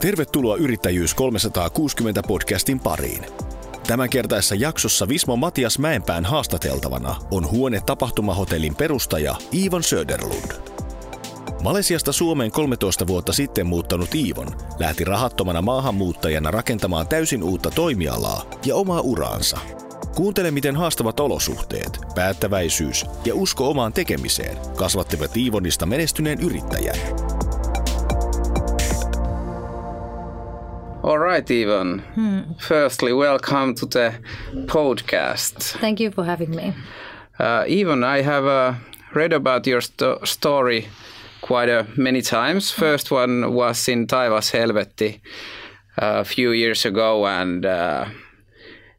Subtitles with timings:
[0.00, 3.26] Tervetuloa Yrittäjyys 360 podcastin pariin.
[3.86, 10.52] Tämänkertaisessa jaksossa Vismo Matias Mäenpään haastateltavana on huone tapahtumahotellin perustaja Iivon Söderlund.
[11.62, 14.48] Malesiasta Suomeen 13 vuotta sitten muuttanut Iivon
[14.78, 19.58] lähti rahattomana maahanmuuttajana rakentamaan täysin uutta toimialaa ja omaa uraansa.
[20.16, 26.96] Kuuntele, miten haastavat olosuhteet, päättäväisyys ja usko omaan tekemiseen kasvattivat Iivonista menestyneen yrittäjän.
[31.08, 32.02] All right, Ivon.
[32.16, 32.40] Hmm.
[32.58, 34.14] Firstly, welcome to the
[34.66, 35.78] podcast.
[35.80, 36.74] Thank you for having me.
[37.38, 38.74] Uh, Ivon, I have uh,
[39.14, 40.86] read about your sto- story
[41.40, 42.70] quite a, many times.
[42.70, 45.20] First one was in Taivas Helvetti
[45.96, 48.04] uh, a few years ago, and uh,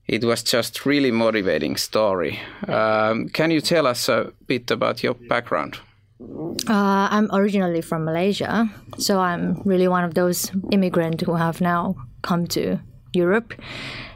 [0.08, 2.39] it was just really motivating story.
[2.67, 5.78] Um, can you tell us a bit about your background?
[6.20, 11.95] Uh, I'm originally from Malaysia, so I'm really one of those immigrants who have now
[12.22, 12.80] come to
[13.14, 13.54] Europe.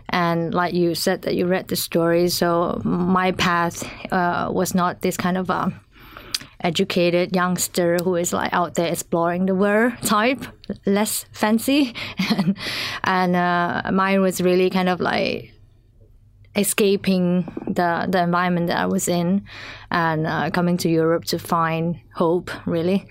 [0.10, 5.02] And like you said, that you read the story, so my path uh, was not
[5.02, 5.72] this kind of a
[6.60, 10.44] educated youngster who is like out there exploring the world type,
[10.86, 11.96] less fancy,
[12.30, 12.58] and,
[13.06, 15.53] and uh, mine was really kind of like
[16.56, 19.42] escaping the the environment that I was in
[19.92, 23.06] and uh, coming to Europe to find hope really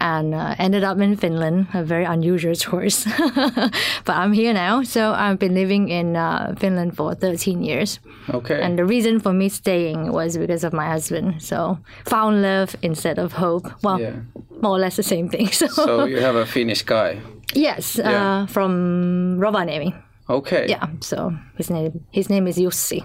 [0.00, 3.04] and uh, ended up in Finland a very unusual choice
[4.04, 8.60] but I'm here now so I've been living in uh, Finland for 13 years Okay.
[8.62, 13.18] and the reason for me staying was because of my husband so found love instead
[13.18, 14.16] of hope well Yeah.
[14.62, 17.18] more or less the same thing so, so you have a Finnish guy.
[17.54, 18.42] yes Yeah.
[18.42, 19.92] uh, from Rovaniemi
[20.28, 20.66] Okay.
[20.68, 23.04] yeah so his name his name is Jussi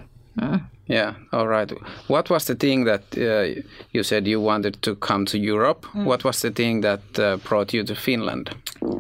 [0.88, 1.14] Yeah.
[1.32, 1.72] All right.
[2.08, 5.86] What was the thing that uh, you said you wanted to come to Europe?
[5.94, 8.50] What was the thing that uh, brought you to Finland?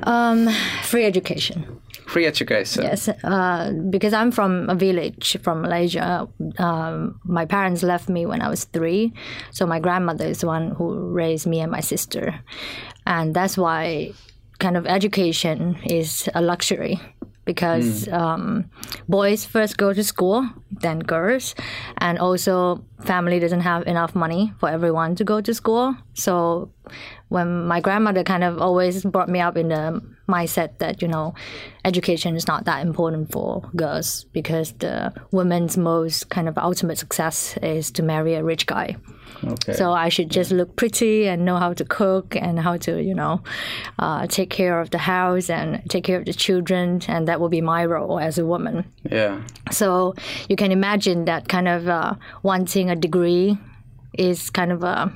[0.03, 0.47] Um,
[0.83, 1.65] free education.
[2.07, 2.83] Free education.
[2.83, 6.27] Yes, uh, because I'm from a village from Malaysia.
[6.57, 9.13] Um, my parents left me when I was three,
[9.51, 12.35] so my grandmother is the one who raised me and my sister,
[13.05, 14.11] and that's why
[14.59, 16.99] kind of education is a luxury
[17.45, 18.69] because um,
[19.09, 21.55] boys first go to school, then girls,
[21.97, 25.95] and also family doesn't have enough money for everyone to go to school.
[26.13, 26.71] So
[27.29, 31.33] when my grandmother kind of always brought me up in the mindset that you know
[31.83, 37.57] education is not that important for girls because the woman's most kind of ultimate success
[37.61, 38.95] is to marry a rich guy.
[39.43, 39.73] Okay.
[39.73, 43.13] So I should just look pretty and know how to cook and how to, you
[43.13, 43.41] know,
[43.99, 47.49] uh, take care of the house and take care of the children, and that will
[47.49, 48.85] be my role as a woman.
[49.09, 49.41] yeah.
[49.71, 50.13] So
[50.49, 53.57] you can imagine that kind of uh, wanting a degree
[54.17, 55.11] is kind of a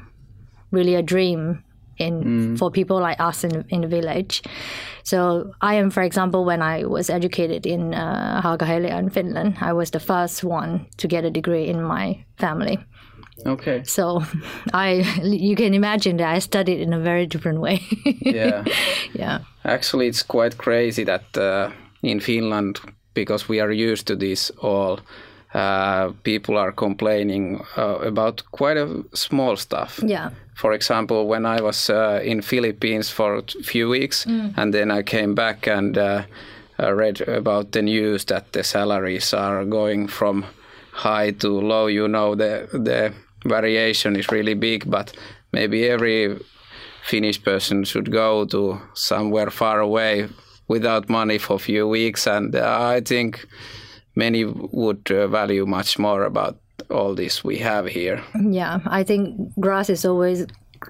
[0.72, 1.64] really a dream
[1.98, 4.44] in for people like us in, in the village.
[5.04, 9.92] So I am, for example, when I was educated in uh, in Finland, I was
[9.92, 12.80] the first one to get a degree in my family.
[13.46, 13.84] Okay.
[13.84, 14.23] So
[14.73, 17.81] I, you can imagine that I studied in a very different way.
[18.22, 18.63] Yeah.
[19.13, 19.40] yeah.
[19.63, 22.79] Actually, it's quite crazy that uh, in Finland,
[23.13, 25.00] because we are used to this all,
[25.53, 30.00] uh, people are complaining uh, about quite a small stuff.
[30.03, 30.29] Yeah.
[30.53, 35.03] For example, when I was uh, in Philippines for a few weeks, and then I
[35.03, 36.24] came back and uh,
[36.79, 40.45] read about the news that the salaries are going from
[40.91, 41.88] high to low.
[41.88, 43.13] You know, the the
[43.45, 45.13] variation is really big, but
[45.51, 46.38] maybe every
[47.03, 50.28] Finnish person should go to somewhere far away
[50.67, 53.45] without money for a few weeks, and uh, I think
[54.16, 56.57] many would uh, value much more about
[56.89, 58.23] all this we have here.
[58.50, 60.45] Yeah, I think grass is always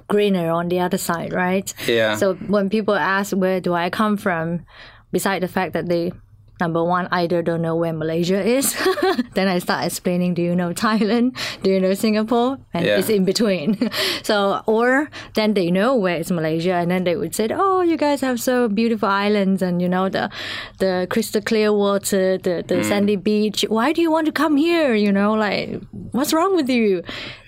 [0.07, 1.73] greener on the other side, right?
[1.87, 2.15] Yeah.
[2.15, 4.65] So when people ask where do I come from,
[5.11, 6.11] beside the fact that they
[6.59, 8.75] number one either don't know where Malaysia is,
[9.33, 11.37] then I start explaining, do you know Thailand?
[11.63, 12.57] Do you know Singapore?
[12.73, 12.97] And Yeah.
[12.97, 13.89] it's in between.
[14.23, 17.97] so or then they know where is Malaysia and then they would say, Oh, you
[17.97, 20.29] guys have so beautiful islands and you know the
[20.79, 22.83] the crystal clear water, the, the hmm.
[22.83, 23.65] sandy beach.
[23.67, 24.93] Why do you want to come here?
[24.95, 25.81] You know, like
[26.11, 27.03] what's wrong with you?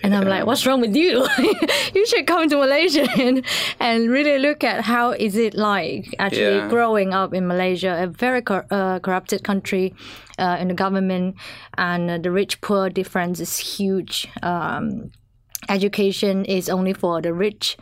[0.07, 1.27] And I'm like, what's wrong with you?
[1.93, 3.43] you should come to Malaysia and,
[3.79, 6.69] and really look at how is it like actually Yeah.
[6.69, 9.93] growing up in Malaysia, a very cor- uh, corrupted country
[10.39, 11.35] uh, in the government,
[11.77, 14.27] and uh, the rich poor difference is huge.
[14.41, 15.11] Um,
[15.67, 17.75] education is only for the rich.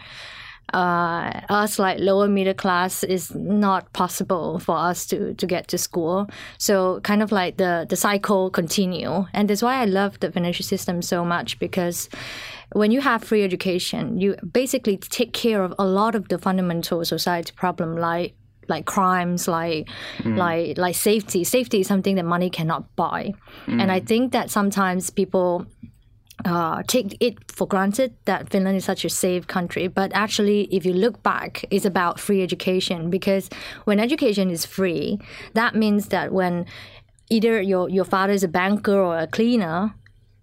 [0.74, 5.78] Uh, us like lower middle class is not possible for us to to get to
[5.78, 6.28] school.
[6.58, 10.66] So kind of like the the cycle continue, and that's why I love the financial
[10.66, 12.10] system so much because
[12.74, 17.06] when you have free education, you basically take care of a lot of the fundamental
[17.06, 18.34] society problem like
[18.68, 19.88] like crimes, like
[20.26, 21.44] like like safety.
[21.44, 23.34] Safety is something that money cannot buy,
[23.68, 25.66] and I think that sometimes people
[26.46, 29.88] uh, take it for granted that Finland is such a safe country.
[29.88, 33.50] But actually, if you look back, it's about free education because
[33.86, 35.20] when education is free,
[35.54, 36.66] that means that when
[37.30, 39.96] either your, your father is a banker or a cleaner,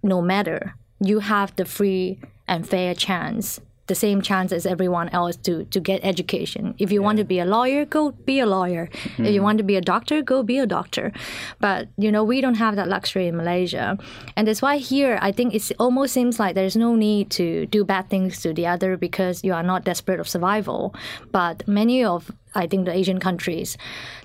[0.03, 2.19] no matter, you have the free
[2.49, 6.75] and fair chance the same chance as everyone else to to get education.
[6.79, 8.89] If you want to be a lawyer, go be a lawyer.
[9.19, 9.45] If you hmm.
[9.45, 11.13] want to be a doctor, go be a doctor.
[11.59, 13.99] But you know, we don't have that luxury in Malaysia.
[14.37, 17.85] And that's why here I think it almost seems like there's no need to do
[17.85, 20.95] bad things to the other because you are not desperate of survival.
[21.33, 23.77] But many of I think the Asian countries,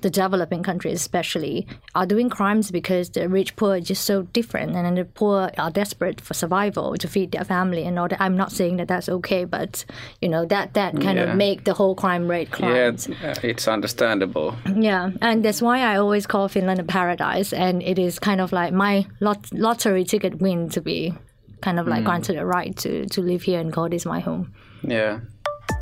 [0.02, 1.66] the developing countries especially,
[1.96, 5.50] are doing crimes because the rich poor are just so different, and then the poor
[5.58, 8.22] are desperate for survival to feed their family and all that.
[8.22, 9.86] I'm not saying that that's okay, but
[10.22, 11.32] you know that that kind Yeah.
[11.32, 13.10] of make the whole crime rate Yeah, climbs.
[13.10, 14.56] uh, it's understandable.
[14.76, 18.52] Yeah, and that's why I always call Finland a paradise, and it is kind of
[18.52, 21.14] like my lot- lottery ticket win to be
[21.62, 24.54] kind of like granted a right to to live here and call this my home.
[24.84, 25.20] Yeah.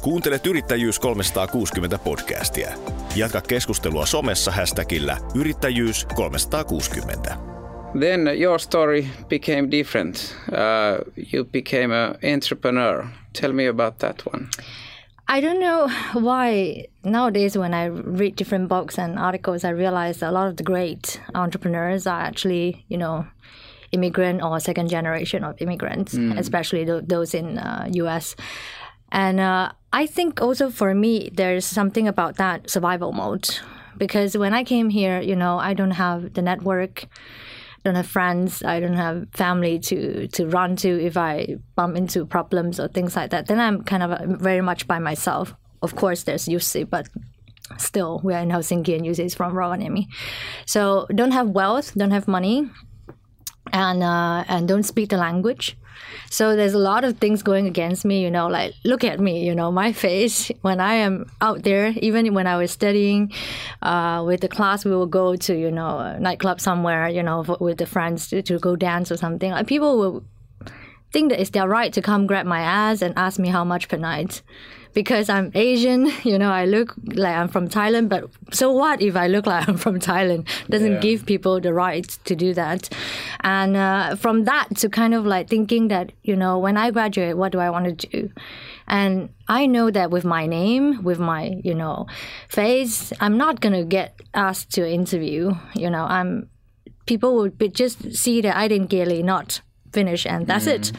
[0.02, 2.72] Kuuntelet Yrittäjyys 360 podcastia.
[3.16, 7.38] Jatka keskustelua somessa hashtagillä Yrittäjyys 360.
[8.00, 10.16] Then your story became different.
[10.52, 13.06] Uh, you became an entrepreneur.
[13.42, 14.46] Tell me about that one.
[15.38, 15.90] I don't know
[16.22, 17.88] why nowadays when I
[18.20, 22.86] read different books and articles, I realize a lot of the great entrepreneurs are actually,
[22.90, 23.26] you know,
[23.92, 28.36] immigrant or second generation of immigrants, especially th- those in uh, U.S.
[29.12, 33.48] And uh, I think also for me, there's something about that survival mode
[33.98, 37.08] because when I came here, you know, I don't have the network
[37.86, 42.26] don't have friends, I don't have family to to run to if I bump into
[42.26, 43.46] problems or things like that.
[43.46, 45.54] Then I'm kind of very much by myself.
[45.82, 47.08] Of course, there's Jussi, but
[47.78, 50.08] still, we're in Helsinki and Jussi is from Rovaniemi.
[50.66, 52.70] So don't have wealth, don't have money,
[53.72, 55.78] and uh, and don't speak the language.
[56.30, 59.46] So there's a lot of things going against me, you know, like look at me,
[59.46, 63.32] you know, my face when I am out there, even when I was studying
[63.82, 67.44] uh, with the class, we will go to, you know, a nightclub somewhere, you know,
[67.60, 69.52] with the friends to, to go dance or something.
[69.52, 70.24] Like people will
[71.16, 73.88] think that it's their right to come grab my ass and ask me how much
[73.90, 74.42] per night.
[74.94, 76.90] Because I'm Asian, you know, I look
[77.24, 78.22] like I'm from Thailand, but
[78.60, 80.44] so what if I look like I'm from Thailand?
[80.70, 81.08] Doesn't Yeah.
[81.08, 82.82] give people the right to do that.
[83.42, 87.36] And uh, from that to kind of like thinking that, you know, when I graduate,
[87.38, 88.30] what do I want to do?
[88.88, 89.30] And
[89.60, 92.08] I know that with my name, with my, you know,
[92.50, 95.42] face, I'm not going to get asked to interview.
[95.84, 96.50] You know, I'm,
[97.06, 99.62] people would just see that I didn't really not
[99.96, 100.82] finish and that's it.
[100.82, 100.98] Mm.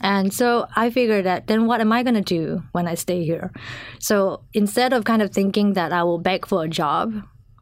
[0.00, 3.24] And so I figured that then what am I going to do when I stay
[3.24, 3.52] here?
[4.00, 7.14] So instead of kind of thinking that I will beg for a job,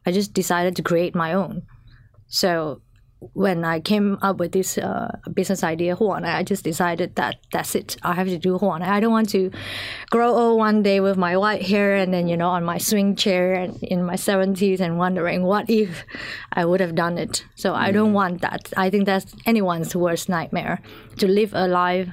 [0.07, 1.63] I just decided to create my own.
[2.29, 2.83] So
[3.33, 7.75] when I came up with this uh, business idea, Huana, I just decided that that's
[7.75, 7.97] it.
[8.03, 8.83] I have to do Huana.
[8.83, 9.51] I don't want to
[10.11, 13.17] grow old one day with my white hair and then, you know, on my swing
[13.17, 16.05] chair and in my 70s and wondering what if
[16.53, 17.45] I would have done it.
[17.55, 18.73] So I don't want that.
[18.77, 20.83] I think that's anyone's worst nightmare
[21.17, 22.09] to live a life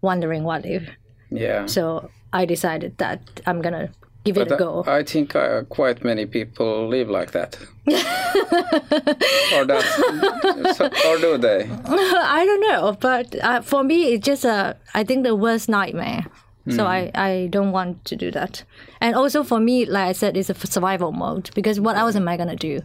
[0.00, 0.88] wondering what if.
[1.30, 1.66] Yeah.
[1.66, 3.90] So I decided that I'm going to
[4.24, 4.84] give it a go.
[4.86, 7.58] I, I think uh, quite many people live like that.
[7.86, 7.96] or
[10.74, 11.68] so, or do they?
[11.84, 14.76] I don't know, but uh, for me, it's just a.
[14.94, 16.26] I think the worst nightmare.
[16.70, 18.62] So I, I don't want to do that.
[19.00, 22.28] And also for me, like I said, it's a survival mode because what else am
[22.28, 22.80] I gonna do?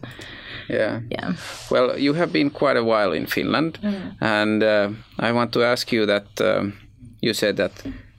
[0.68, 1.00] Yeah.
[1.10, 1.34] Yeah.
[1.70, 3.78] Well, you have been quite a while in Finland,
[4.20, 4.90] and uh,
[5.20, 6.72] I want to ask you that um,
[7.20, 7.70] you said that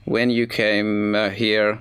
[0.06, 1.78] when you came uh, here,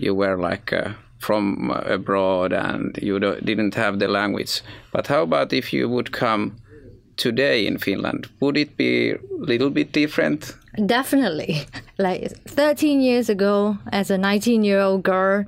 [0.00, 4.62] you were like uh, from abroad and you didn't have the language.
[4.92, 6.56] But how about if you would come
[7.16, 8.28] today in Finland?
[8.40, 10.56] Would it be a little bit different?
[10.86, 11.66] Definitely.
[11.98, 15.44] Like 13 years ago, as a 19 year old girl,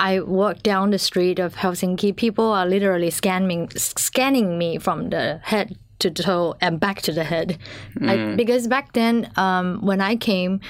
[0.00, 2.16] I walked down the street of Helsinki.
[2.16, 7.22] People are literally scanning, scanning me from the head to toe and back to the
[7.22, 7.56] head.
[8.00, 10.60] I, because back then, um, when I came,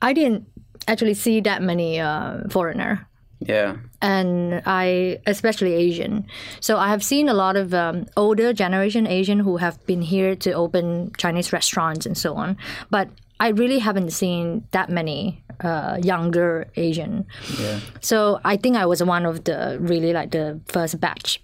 [0.00, 0.46] I didn't
[0.88, 3.06] actually see that many uh, foreigner
[3.40, 3.76] Yeah.
[4.00, 6.26] and I, especially Asian.
[6.60, 10.36] So I have seen a lot of um, older generation Asian who have been here
[10.36, 12.56] to open Chinese restaurants and so on.
[12.90, 13.08] But
[13.40, 17.26] I really haven't seen that many uh, younger Asian.
[17.58, 17.80] Yeah.
[18.00, 21.40] So I think I was one of the really like the first batch.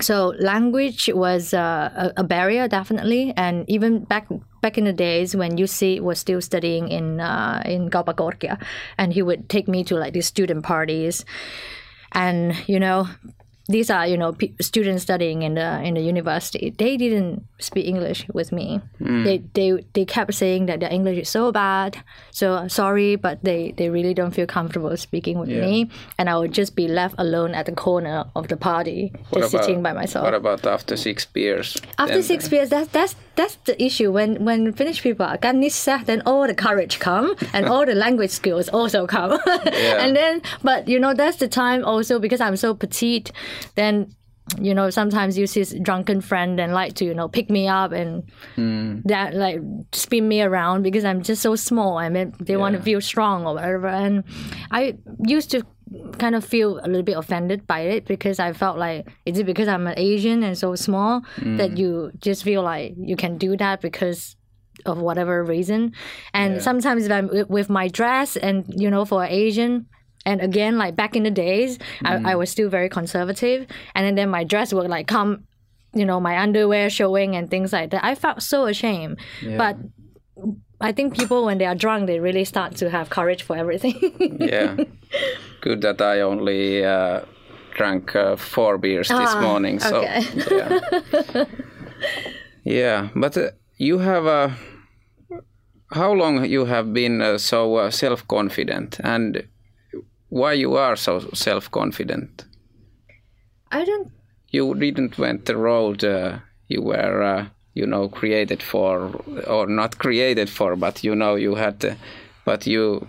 [0.00, 4.26] So language was uh, a, barrier, definitely, and even back
[4.60, 8.60] back in the days when Jussi was still studying in uh, in Kauppakorkea,
[8.98, 11.24] and he would take me to like these student parties,
[12.10, 13.06] and you know
[13.68, 16.74] these are you know pe- students studying in the in the university.
[16.76, 18.80] They didn't speak english with me.
[18.98, 19.24] Hmm.
[19.24, 21.96] They, they they kept saying that their english is so bad
[22.30, 25.90] so sorry but they they really don't feel comfortable speaking with me.
[26.18, 29.82] And i would just be left alone at the corner of the party just sitting
[29.82, 30.24] by myself.
[30.24, 31.76] What about after six beers?
[31.98, 34.12] after Then- six beers that, that's that's the issue.
[34.12, 38.30] When when Finnish people are ganissa, then all the courage come and all the language
[38.30, 39.38] skills also come.
[39.46, 43.32] and then, but you know, that's the time also because I'm so petite.
[43.74, 44.14] Then,
[44.60, 47.66] you know, sometimes you see this drunken friend and like to you know pick me
[47.68, 48.24] up and
[48.54, 49.00] hmm.
[49.04, 49.60] that like
[49.92, 51.98] spin me around because I'm just so small.
[51.98, 53.88] I mean, they want to feel strong or whatever.
[53.88, 54.24] And
[54.70, 55.64] I used to
[56.18, 59.46] kind of feel a little bit offended by it because I felt like is it
[59.46, 61.78] because I'm an Asian and so small that mm.
[61.78, 64.36] you just feel like you can do that because
[64.86, 65.92] of whatever reason.
[66.32, 69.86] And sometimes if I'm with my dress and you know for Asian.
[70.26, 72.26] And again, like back in the days, I, mm.
[72.26, 75.44] I was still very conservative, and then, then my dress would like come,
[75.92, 78.02] you know, my underwear showing and things like that.
[78.02, 79.18] I felt so ashamed,
[79.58, 79.76] but
[80.84, 83.96] I think people when they are drunk, they really start to have courage for everything.
[84.40, 84.76] yeah.
[85.62, 87.22] Good that I only uh,
[87.74, 89.80] drank uh, four beers this morning.
[89.80, 90.20] So okay.
[90.50, 91.44] yeah.
[92.64, 94.50] yeah, but uh, you have uh,
[95.92, 99.48] how long you have been uh, so uh, self-confident and
[100.28, 102.44] why you are so self-confident?
[103.72, 104.12] I don't.
[104.50, 109.08] You didn't went the road uh, you were uh, you know created for
[109.46, 111.94] or not created for, but you know you had, uh,
[112.44, 113.06] but you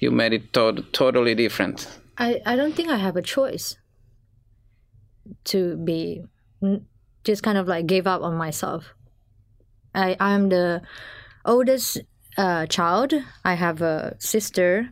[0.00, 1.86] you made it to- totally different.
[2.18, 3.76] I, I don't think I have a choice
[5.44, 6.22] to be
[7.24, 8.94] just kind of like gave up on myself.
[9.94, 10.82] I I'm the
[11.44, 12.00] oldest
[12.38, 13.14] uh, child.
[13.44, 14.88] I have a sister,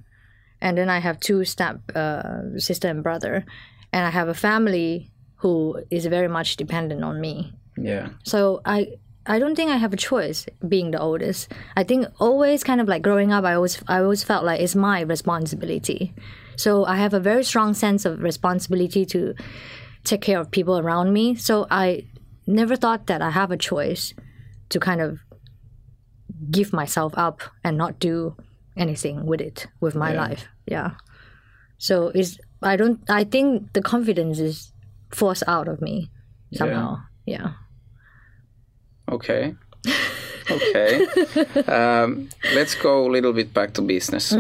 [0.61, 3.45] and then I have two step uh, sister and brother,
[3.93, 7.55] and I have a family who is very much dependent on me.
[7.81, 8.09] Yeah.
[8.25, 11.53] So I I don't think I have a choice being the oldest.
[11.77, 14.75] I think always kind of like growing up I always I always felt like it's
[14.75, 16.15] my responsibility.
[16.57, 19.35] So I have a very strong sense of responsibility to
[20.05, 21.35] take care of people around me.
[21.35, 22.07] So I
[22.47, 24.15] never thought that I have a choice
[24.71, 25.21] to kind of
[26.51, 28.37] give myself up and not do
[28.77, 30.49] anything with it with my life.
[30.67, 30.93] Yeah.
[31.79, 34.73] So it's I don't I think the confidence is
[35.11, 36.11] forced out of me
[36.53, 37.03] somehow.
[37.27, 37.53] yeah.
[39.11, 39.55] Okay.
[40.51, 41.07] Okay.
[41.69, 44.35] um, let's go a little bit back to business.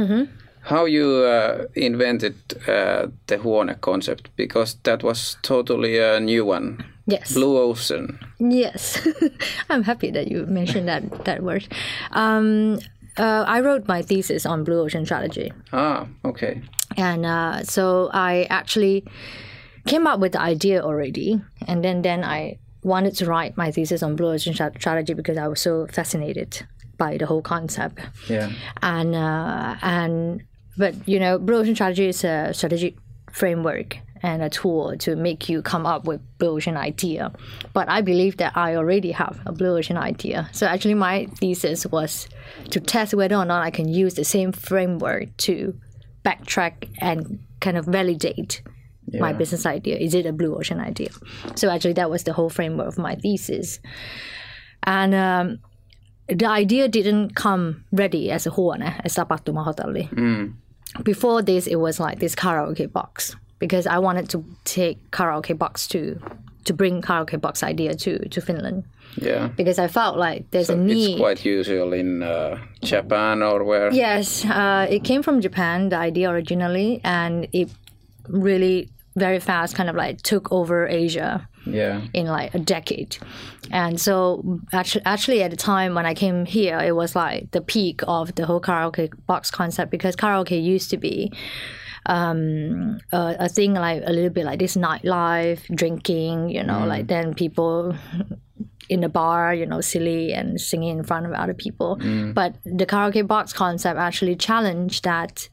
[0.62, 2.34] How you uh, invented
[2.66, 6.84] uh, the Huone concept because that was totally a new one.
[7.06, 7.32] Yes.
[7.34, 8.18] Blue Ocean.
[8.40, 8.98] Yes,
[9.70, 11.66] I'm happy that you mentioned that that word.
[12.12, 12.78] Um,
[13.16, 16.60] uh, I wrote my thesis on blue ocean strategy, Ah, okay.
[16.96, 19.04] and uh, so I actually
[19.86, 24.02] came up with the idea already, and then then I wanted to write my thesis
[24.02, 28.00] on blue ocean strategy because I was so fascinated by the whole concept.
[28.28, 28.52] Yeah.
[28.82, 30.42] and uh, and
[30.76, 32.96] but you know blue ocean strategy is a strategic
[33.32, 37.32] framework and a tool to make you come up with blue ocean idea.
[37.72, 40.48] But i believe that i already have a blue ocean idea.
[40.52, 42.28] So actually my thesis was
[42.70, 45.74] to test whether or not i can use the same framework to
[46.24, 48.62] backtrack and kind of validate
[49.18, 51.08] my business idea is it a blue ocean idea
[51.54, 53.80] so actually that was the whole framework of my thesis
[54.84, 55.58] and um,
[56.28, 60.08] the idea didn't come ready as a huone, as tapahtuma hotelli.
[61.02, 65.86] Before this, it was like this karaoke box because I wanted to take karaoke box
[65.88, 66.20] to
[66.64, 68.84] to bring karaoke box idea to to Finland
[69.16, 69.48] Yeah.
[69.56, 71.10] because I felt like there's a need.
[71.12, 73.92] It's quite usual in uh, Japan or where.
[73.92, 77.68] Yes, uh, it came from Japan, the idea originally, and it
[78.28, 82.02] really very fast kind of like took over Asia Yeah.
[82.14, 83.16] in like a decade.
[83.70, 87.60] And so actually, actually at the time when I came here, it was like the
[87.60, 91.32] peak of the whole karaoke box concept because karaoke used to be
[92.06, 97.06] um, a, a thing like a little bit like this nightlife, drinking, you know, like
[97.08, 97.94] then people
[98.90, 101.96] in the bar, you know, silly and singing in front of other people.
[102.32, 105.48] But the karaoke box concept actually challenged that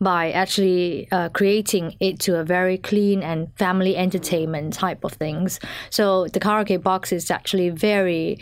[0.00, 5.60] by actually uh, creating it to a very clean and family entertainment type of things.
[5.90, 8.38] So the karaoke box is actually very.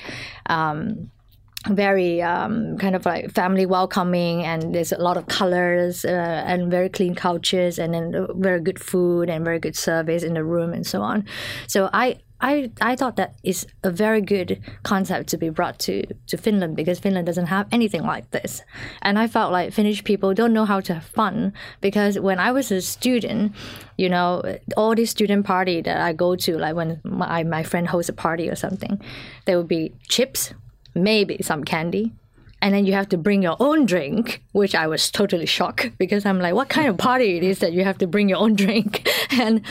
[0.48, 1.10] Um,
[1.70, 6.70] very um, kind of like family welcoming and there's a lot of colors uh, and
[6.70, 10.72] very clean couches and then very good food and very good service in the room
[10.72, 11.24] and so on
[11.66, 16.04] so i I, I thought that is a very good concept to be brought to,
[16.26, 18.62] to Finland because Finland doesn't have anything like this.
[19.02, 22.52] And I felt like Finnish people don't know how to have fun because when I
[22.52, 23.54] was a student,
[23.96, 24.42] you know,
[24.76, 28.12] all these student party that I go to, like when my, my friend hosts a
[28.12, 29.00] party or something,
[29.46, 30.52] there would be chips,
[30.94, 32.12] maybe some candy,
[32.62, 36.24] and then you have to bring your own drink, which I was totally shocked because
[36.24, 38.54] I'm like, what kind of party it is that you have to bring your own
[38.62, 39.62] drink, and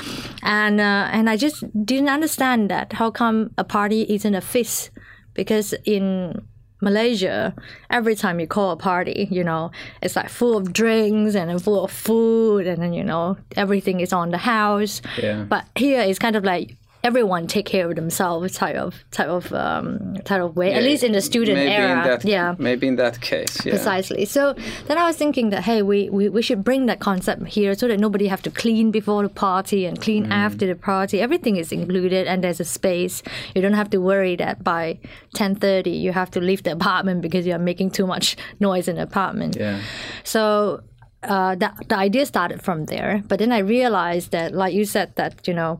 [0.44, 2.94] and uh, and I just didn't understand that.
[2.94, 4.92] How come a party isn't a feast?
[5.34, 6.42] Because in
[6.82, 7.54] Malaysia,
[7.90, 11.84] every time you call a party, you know, it's like full of drinks and full
[11.84, 15.02] of food, and then you know everything is on the house.
[15.22, 15.44] Yeah.
[15.44, 19.54] But here it's kind of like everyone take care of themselves type of type of
[19.54, 20.74] um, type of way.
[20.74, 22.56] At least in the student maybe era, In that, yeah.
[22.58, 23.54] Maybe in that case.
[23.64, 23.74] Yeah.
[23.74, 24.26] Precisely.
[24.26, 24.42] So
[24.88, 27.88] then I was thinking that hey, we, we, we should bring that concept here so
[27.88, 31.22] that nobody have to clean before the party and clean after the party.
[31.22, 33.22] Everything is included and there's a space.
[33.54, 35.00] You don't have to worry that by
[35.36, 38.88] ten thirty you have to leave the apartment because you are making too much noise
[38.88, 39.58] in the apartment.
[39.60, 39.80] Yeah.
[40.24, 40.82] So
[41.24, 43.24] uh, the, the idea started from there.
[43.28, 45.80] But then I realized that, like you said, that, you know,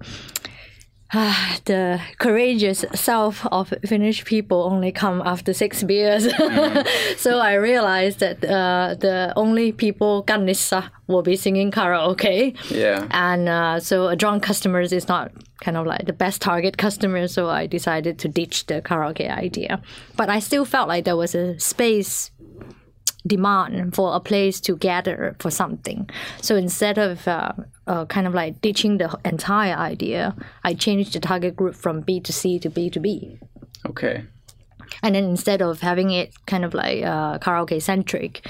[1.66, 6.24] the courageous self of Finnish people only come after six beers.
[7.18, 12.56] so I realized that uh, the only people kannissa will be singing karaoke.
[12.70, 13.08] Yeah.
[13.12, 15.32] And uh, so a drunk customers is not
[15.62, 17.28] kind of like the best target customer.
[17.28, 19.82] So I decided to ditch the karaoke idea.
[20.18, 22.32] But I still felt like there was a space
[23.26, 26.10] demand for a place to gather for something.
[26.42, 27.54] So instead of uh,
[27.88, 32.20] uh, kind of like ditching the entire idea, I changed the target group from B
[32.22, 33.38] to C to B to B.
[33.86, 34.24] Okay.
[35.02, 38.48] And then instead of having it kind of like uh, karaoke centric,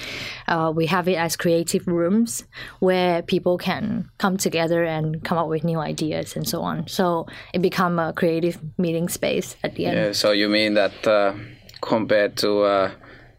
[0.48, 2.44] uh, we have it as creative rooms
[2.80, 6.88] where people can come together and come up with new ideas and so on.
[6.88, 9.98] So it become a creative meeting space at the end.
[9.98, 11.34] Yeah, so you mean that uh,
[11.82, 12.92] compared to a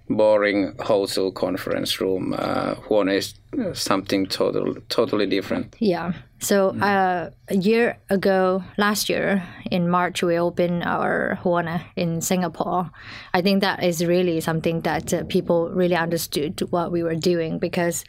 [0.09, 3.35] boring hotel conference room, uh, Huone is
[3.79, 5.75] something total, totally different.
[5.79, 6.13] Yeah.
[6.39, 12.91] So uh, a year ago, last year in March, we opened our Huone in Singapore.
[13.33, 17.59] I think that is really something that uh, people really understood what we were doing
[17.59, 18.05] because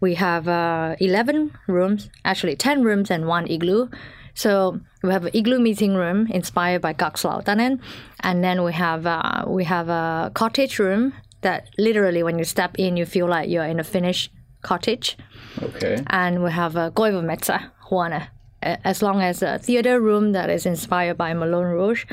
[0.00, 3.88] we have uh, 11 rooms, actually 10 rooms and one igloo.
[4.34, 7.80] So we have an igloo meeting room inspired by Kakslautanen,
[8.20, 12.72] and then we have uh, we have a cottage room that literally when you step
[12.78, 14.30] in, you feel like you're in a Finnish
[14.62, 15.16] cottage
[15.62, 16.02] Okay.
[16.08, 18.22] and we have a Koivumetsä huone,
[18.62, 22.04] as long as a theater room that is inspired by Moulin Rouge,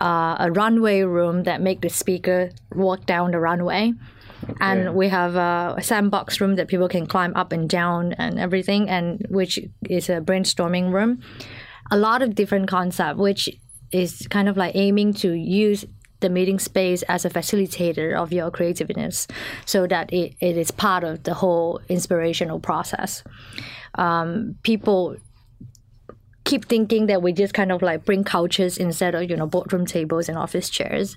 [0.00, 3.92] uh, a runway room that make the speaker walk down the runway.
[4.60, 8.90] And we have a sandbox room that people can climb up and down and everything,
[8.90, 11.20] and which is a brainstorming room.
[11.90, 13.48] A lot of different concept, which
[13.90, 15.86] is kind of like aiming to use
[16.20, 19.26] the meeting space as a facilitator of your creativeness
[19.66, 23.22] so that it, it is part of the whole inspirational process.
[23.96, 25.16] Um, people
[26.44, 29.86] keep thinking that we just kind of like bring couches instead of, you know, boardroom
[29.86, 31.16] tables and office chairs.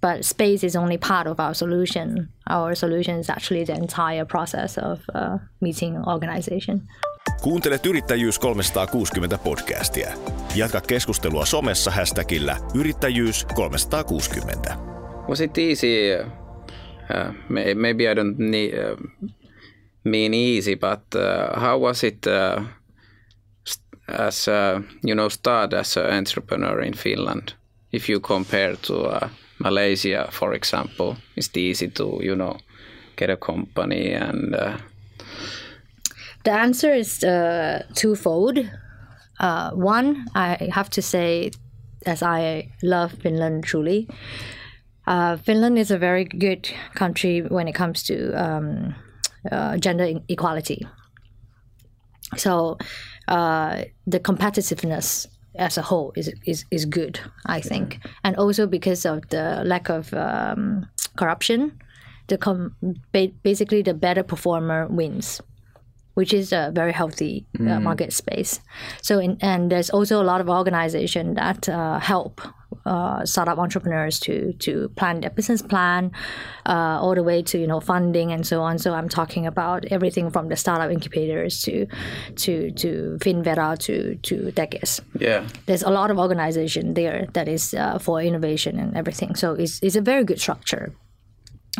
[0.00, 2.30] But space is only part of our solution.
[2.46, 6.88] Our solution is actually the entire process of uh, meeting organization.
[7.40, 10.12] Kuuntelet Yrittäjyys 360 podcastia.
[10.56, 14.76] Jatka keskustelua somessa hashtagillä Yrittäjyys 360.
[15.28, 15.86] Was it easy?
[17.10, 18.98] Uh, may- maybe I don't need, uh,
[20.04, 22.64] mean easy, but uh, how was it uh,
[24.08, 27.48] as uh, you know start as an entrepreneur in Finland?
[27.92, 32.56] If you compare to uh, Malaysia, for example, is it easy to you know
[33.16, 34.76] get a company and uh,
[36.44, 38.58] The answer is uh, twofold.
[39.38, 41.50] Uh, one, I have to say,
[42.06, 44.08] as I love Finland truly,
[45.06, 48.94] uh, Finland is a very good country when it comes to um,
[49.50, 50.86] uh, gender equality.
[52.36, 52.78] So
[53.28, 55.26] uh, the competitiveness
[55.56, 58.00] as a whole is, is, is good, I think.
[58.24, 61.78] And also because of the lack of um, corruption,
[62.28, 62.76] the com-
[63.42, 65.40] basically the better performer wins
[66.14, 68.60] which is a very healthy uh, market space.
[69.02, 72.40] So, in, and there's also a lot of organization that uh, help
[72.86, 76.12] uh, startup entrepreneurs to to plan their business plan,
[76.66, 78.78] uh, all the way to you know funding and so on.
[78.78, 81.86] So I'm talking about everything from the startup incubators to
[82.36, 87.74] to to Finnvera to to Tekes yeah there's a lot of organization there that is
[87.74, 89.34] uh, for innovation and everything.
[89.34, 90.92] So it's, it's a very good structure.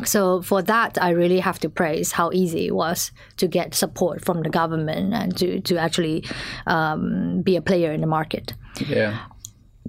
[0.05, 4.25] So for that, I really have to praise how easy it was to get support
[4.25, 6.25] from the government and to, to actually
[6.67, 8.55] um, be a player in the market.
[8.87, 9.27] yeah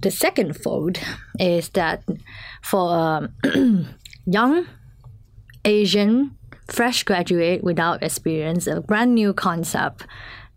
[0.01, 0.99] the second fold
[1.39, 2.03] is that
[2.61, 3.87] for um,
[4.25, 4.65] young
[5.63, 6.37] Asian
[6.67, 10.05] fresh graduate without experience, a brand new concept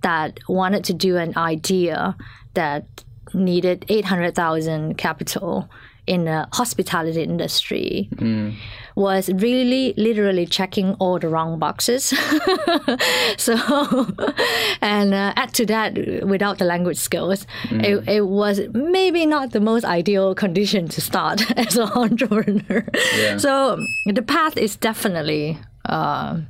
[0.02, 2.16] that wanted to do an idea
[2.54, 2.86] that
[3.32, 5.68] needed 800,000 capital
[6.06, 8.54] in the hospitality industry mm.
[8.94, 12.04] Was really literally checking all the wrong boxes.
[13.36, 13.54] so,
[14.80, 15.94] and uh, add to that,
[16.26, 17.82] without the language skills, mm.
[17.84, 22.86] it, it was maybe not the most ideal condition to start as an entrepreneur.
[23.16, 23.38] Yeah.
[23.38, 25.58] So, the path is definitely.
[25.84, 26.40] Uh,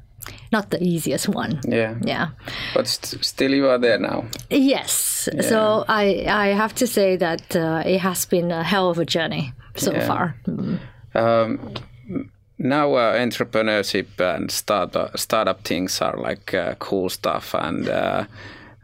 [0.53, 1.61] not the easiest one.
[1.67, 1.97] Yeah.
[2.03, 2.29] Yeah.
[2.75, 4.25] But st- still, you are there now.
[4.49, 5.29] Yes.
[5.35, 5.43] Yeah.
[5.43, 9.05] So I I have to say that uh, it has been a hell of a
[9.05, 10.07] journey so yeah.
[10.07, 10.37] far.
[10.47, 10.79] Mm.
[11.15, 11.59] Um,
[12.65, 18.25] now uh, entrepreneurship and startup startup things are like uh, cool stuff, and uh,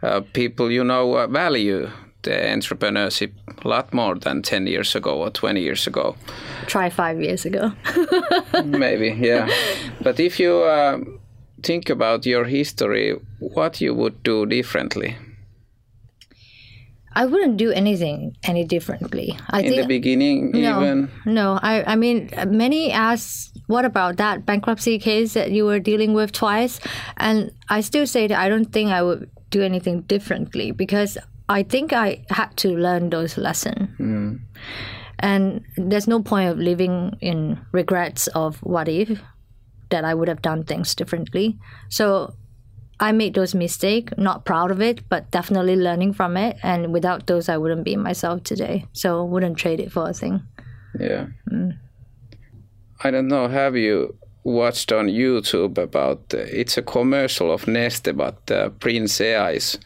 [0.02, 1.88] uh, people you know uh, value
[2.22, 3.32] the entrepreneurship
[3.64, 6.14] a lot more than 10 years ago or 20 years ago.
[6.66, 7.72] Try five years ago.
[8.64, 9.48] Maybe, yeah.
[10.02, 10.62] But if you
[11.62, 15.16] think about your history, what you would do differently?
[17.12, 19.36] I wouldn't do anything any differently.
[19.48, 21.58] I in think, the beginning, no, even no.
[21.60, 26.32] I, I mean, many ask, "What about that bankruptcy case that you were dealing with
[26.32, 26.80] twice?"
[27.16, 31.62] And I still say that I don't think I would do anything differently because I
[31.64, 33.88] think I had to learn those lessons.
[33.98, 34.40] Mm.
[35.18, 39.20] And there's no point of living in regrets of what if
[39.90, 41.58] that I would have done things differently.
[41.88, 42.34] So
[43.00, 46.56] I made those mistakes, not proud of it, but definitely learning from it.
[46.62, 48.86] And without those, I wouldn't be myself today.
[48.92, 50.42] So wouldn't trade it for a thing.
[50.98, 51.26] Yeah.
[51.50, 51.78] Mm.
[53.02, 53.48] I don't know.
[53.48, 59.20] Have you watched on YouTube about uh, it's a commercial of Neste, but uh, Prince
[59.20, 59.78] Ea is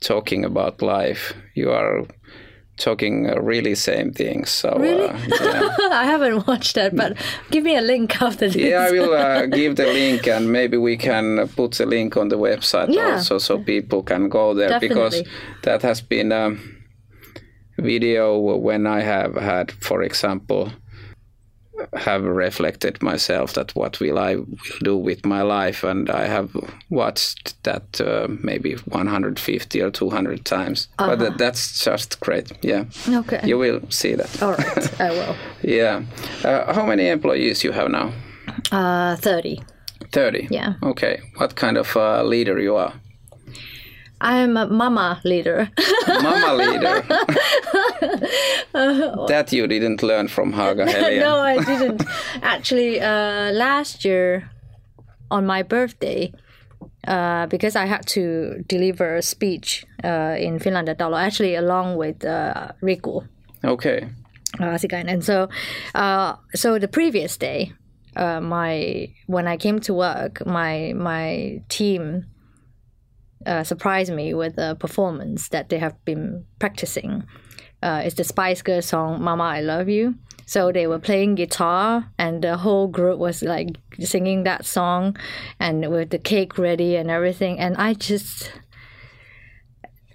[0.00, 1.34] talking about life.
[1.54, 2.06] You are
[2.76, 4.50] talking uh, really same things.
[4.50, 5.08] So really?
[5.08, 5.76] Uh, yeah.
[5.92, 7.16] I haven't watched that, but
[7.50, 8.56] give me a link after this.
[8.56, 12.28] Yeah, I will uh, give the link, and maybe we can put the link on
[12.28, 13.12] the website yeah.
[13.12, 14.88] also, so people can go there Definitely.
[14.88, 15.22] because
[15.62, 16.56] that has been a
[17.76, 20.70] video when I have had, for example
[21.94, 24.46] have reflected myself that what will I will
[24.82, 26.50] do with my life, and I have
[26.90, 30.88] watched that uh, maybe 150 or 200 times.
[30.98, 31.10] Uh-huh.
[31.10, 32.52] But that, that's just great.
[32.62, 32.84] Yeah.
[33.08, 33.40] Okay.
[33.44, 34.42] You will see that.
[34.42, 35.36] All right, I will.
[35.62, 36.02] yeah.
[36.44, 38.12] Uh, how many employees you have now?
[38.70, 39.60] Uh, 30.
[40.12, 40.48] 30.
[40.50, 40.74] Yeah.
[40.82, 41.20] Okay.
[41.36, 42.92] What kind of uh, leader you are?
[44.20, 45.70] I'm a mama leader.
[46.22, 47.02] mama leader.
[49.28, 51.20] that you didn't learn from Haaga Helia.
[51.20, 52.02] no, I didn't.
[52.42, 54.50] Actually, uh, last year
[55.30, 56.32] on my birthday,
[57.06, 62.68] uh, because I had to deliver a speech uh, in Finlandia actually along with uh,
[62.82, 63.26] Riku.
[63.64, 64.08] Okay.
[64.60, 65.48] Uh, and so,
[65.94, 67.72] uh, so the previous day,
[68.16, 72.26] uh, my when I came to work, my my team
[73.46, 77.24] uh, surprised me with the performance that they have been practicing.
[77.82, 80.14] Uh, it's the Spice Girls song "Mama I Love You."
[80.46, 83.68] So they were playing guitar, and the whole group was like
[84.00, 85.16] singing that song,
[85.58, 87.58] and with the cake ready and everything.
[87.58, 88.52] And I just,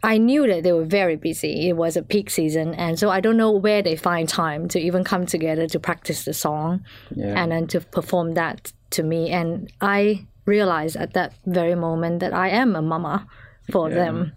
[0.04, 1.70] I knew that they were very busy.
[1.70, 4.80] It was a peak season, and so I don't know where they find time to
[4.80, 7.34] even come together to practice the song, yeah.
[7.36, 9.32] and then to perform that to me.
[9.32, 13.28] And I realize at that very moment that I am a mama
[13.72, 13.96] for yeah.
[13.96, 14.34] them.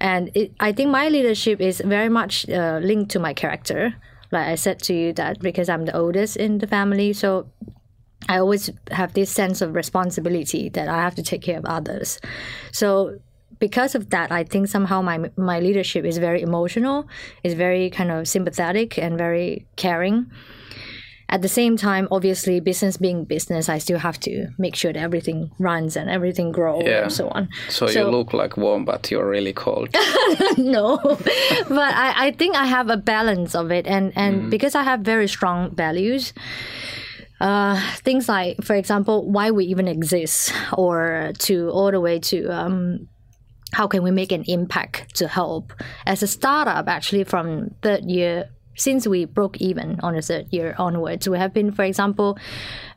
[0.00, 3.94] And it, I think my leadership is very much uh, linked to my character.
[4.32, 7.46] Like I said to you, that because I'm the oldest in the family, so
[8.28, 12.20] I always have this sense of responsibility that I have to take care of others.
[12.72, 13.18] So
[13.58, 17.06] because of that, I think somehow my my leadership is very emotional,
[17.44, 20.26] is very kind of sympathetic and very caring
[21.28, 25.00] at the same time, obviously, business being business, I still have to make sure that
[25.00, 27.02] everything runs and everything grows yeah.
[27.02, 27.48] and so on.
[27.68, 29.88] So, so, you look like warm, but you're really cold.
[30.56, 34.50] no, but I, I think I have a balance of it, and and mm.
[34.50, 36.32] because I have very strong values.
[37.38, 42.46] Uh, things like, for example, why we even exist, or to all the way to
[42.48, 43.08] um,
[43.72, 45.72] how can we make an impact to help.
[46.06, 50.74] As a startup, actually, from third year since we broke even on the third year
[50.78, 52.38] onwards, we have been, for example,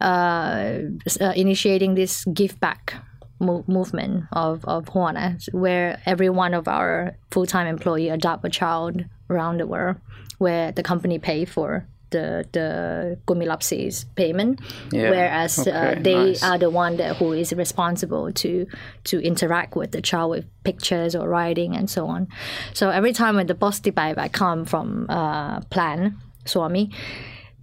[0.02, 0.80] uh,
[1.22, 2.96] uh, initiating this give back
[3.40, 8.50] mo- movement of, of Huone, where every one of our full time employee adopt a
[8.50, 9.98] child around the world,
[10.38, 14.60] where the company pay for the the kummilapsi's payment,
[14.92, 16.44] Yeah, whereas uh, they nice.
[16.44, 18.66] are the one that who is responsible to
[19.06, 22.28] to interact with the child with pictures or writing and so on.
[22.74, 26.92] So every time when the posti I come from uh, Plan Suomi,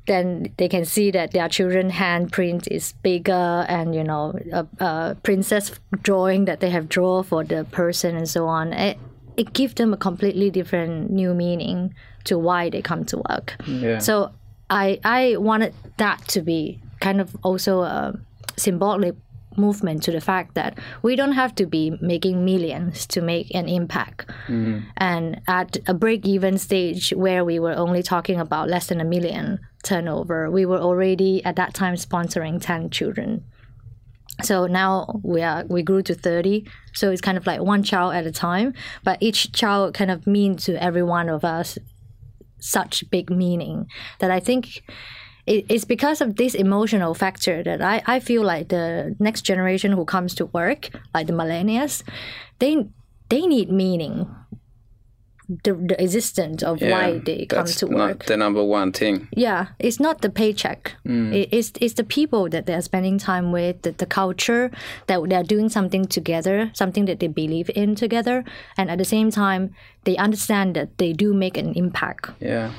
[0.06, 5.16] then they can see that their children handprint is bigger and you know a, a
[5.22, 8.98] princess drawing that they have drawn for the person and so on it,
[9.37, 11.94] it gives them a completely different new meaning
[12.25, 13.99] to why they come to work Yeah.
[13.99, 14.33] so
[14.70, 18.18] i i wanted that to be kind of also a
[18.57, 19.14] symbolic
[19.59, 23.68] movement to the fact that we don't have to be making millions to make an
[23.68, 24.81] impact mm-hmm.
[24.99, 29.05] and at a break even stage where we were only talking about less than a
[29.05, 33.44] million turnover, we were already at that time sponsoring 10 children.
[34.42, 36.66] So now we are we grew to 30.
[36.92, 40.27] So it's kind of like one child at a time, but each child kind of
[40.27, 41.79] means to every one of us
[42.59, 43.87] such big meaning
[44.18, 44.83] that I think
[45.46, 50.05] it's because of this emotional factor that I, I feel like the next generation who
[50.05, 52.03] comes to work, like the millennials,
[52.59, 52.88] they
[53.29, 54.29] they need meaning.
[55.48, 58.24] The, the existence of why they come that's to not work.
[58.26, 59.28] the number one thing.
[59.30, 60.94] Yeah, it's not the paycheck.
[61.04, 64.72] It, it's it's the people that they're spending time with, the, the culture
[65.06, 68.44] that they're doing something together, something that they believe in together,
[68.76, 69.70] and at the same time
[70.02, 72.30] they understand that they do make an impact.
[72.40, 72.72] Yeah.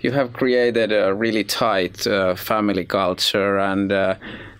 [0.00, 4.14] You have created a really tight uh, family culture and uh,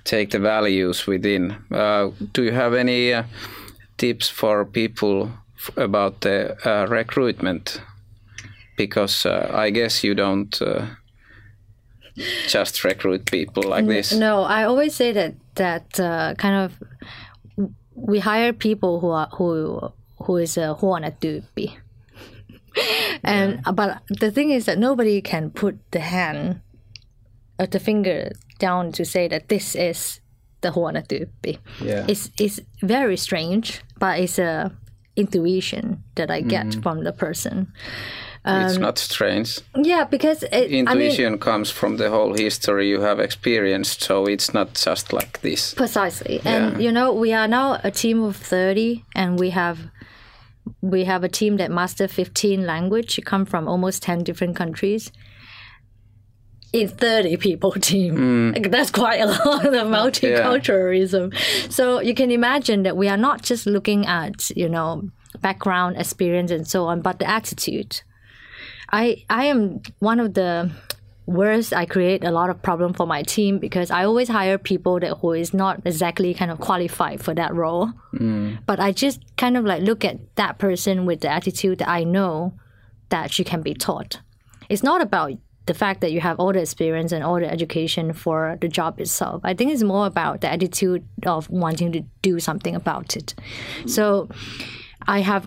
[0.04, 1.56] take the values within.
[1.70, 3.22] Uh, do you have any uh,
[3.96, 5.30] tips for people
[5.76, 7.80] about the uh, recruitment?
[8.76, 10.86] Because uh, I guess you don't uh,
[12.48, 14.12] just recruit people like this.
[14.12, 16.78] No, I always say that that uh, kind of
[17.94, 19.92] we hire people who are who
[20.22, 21.12] who is a huone
[21.54, 21.76] be.
[23.24, 26.60] And but the thing is that nobody can put the hand
[27.58, 30.20] or the finger down to say that this is
[30.60, 31.58] the huone tyyppi.
[31.80, 32.06] Yeah.
[32.08, 34.72] It's it's very strange, but it's a
[35.20, 36.80] intuition that I get mm-hmm.
[36.80, 37.72] from the person.
[38.44, 39.60] it's um, not strange.
[39.76, 44.26] Yeah, because it, I mean, Intuition comes from the whole history you have experienced, so
[44.26, 45.74] it's not just like this.
[45.74, 46.40] Precisely.
[46.44, 49.78] And you know, we are now a team of 30 and we have
[50.80, 55.12] we have a team that master 15 language, You come from almost 10 different countries.
[56.72, 58.16] In 30 people team.
[58.16, 58.54] Mm.
[58.54, 61.34] Like, that's quite a lot of multiculturalism.
[61.72, 66.50] So you can imagine that we are not just looking at, you know, background, experience
[66.50, 68.02] and so on, but the attitude.
[68.92, 70.70] I I am one of the
[71.26, 71.72] worst.
[71.72, 75.18] I create a lot of problem for my team because I always hire people that
[75.18, 77.92] who is not exactly kind of qualified for that role.
[78.14, 78.58] Mm.
[78.66, 82.04] But I just kind of like look at that person with the attitude that I
[82.04, 82.54] know
[83.10, 84.20] that she can be taught.
[84.68, 85.32] It's not about
[85.70, 88.98] the fact that you have all the experience and all the education for the job
[88.98, 89.40] itself.
[89.44, 93.36] I think it's more about the attitude of wanting to do something about it.
[93.86, 94.28] So
[95.06, 95.46] I have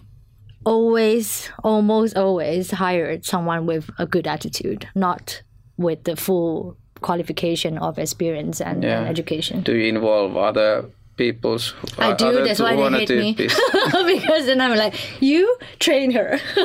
[0.64, 5.44] always, almost always hired someone with a good attitude, not
[5.76, 9.62] with the full qualification of experience and, and education.
[9.62, 11.74] Do you involve other people's?
[11.98, 12.44] I do.
[12.44, 13.34] That's why they hate me.
[13.36, 16.40] because then I'm like, you train her.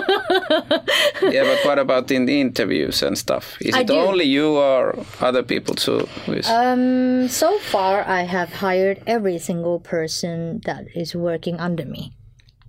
[1.22, 3.56] yeah, but what about in the interviews and stuff?
[3.60, 3.94] Is I it do.
[3.94, 6.08] only you or other people too?
[6.26, 11.84] Who is, um, so far, I have hired every single person that is working under
[11.84, 12.12] me.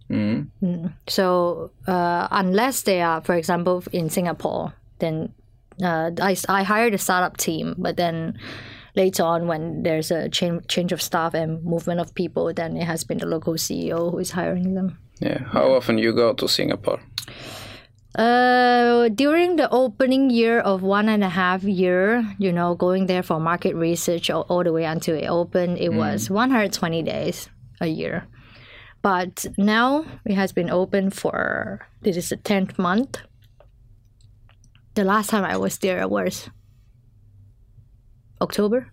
[0.10, 0.94] Mm.
[1.08, 5.34] So uh, unless they are, for example, in Singapore, then
[5.84, 8.40] uh, I, I hired a startup team, but then
[9.00, 12.84] later on when there's a change, change of staff and movement of people, then it
[12.84, 14.98] has been the local CEO who is hiring them.
[15.20, 15.40] yeah.
[15.56, 17.00] How often you go to Singapore?
[18.16, 23.24] Uh, during the opening year of one and a half year, you know, going there
[23.24, 27.88] for market research all, all the way until it opened, it was 120 days a
[27.88, 28.28] year.
[29.02, 33.20] But now it has been open for this is the 10th month.
[34.96, 36.50] The last time I was there was
[38.42, 38.88] October.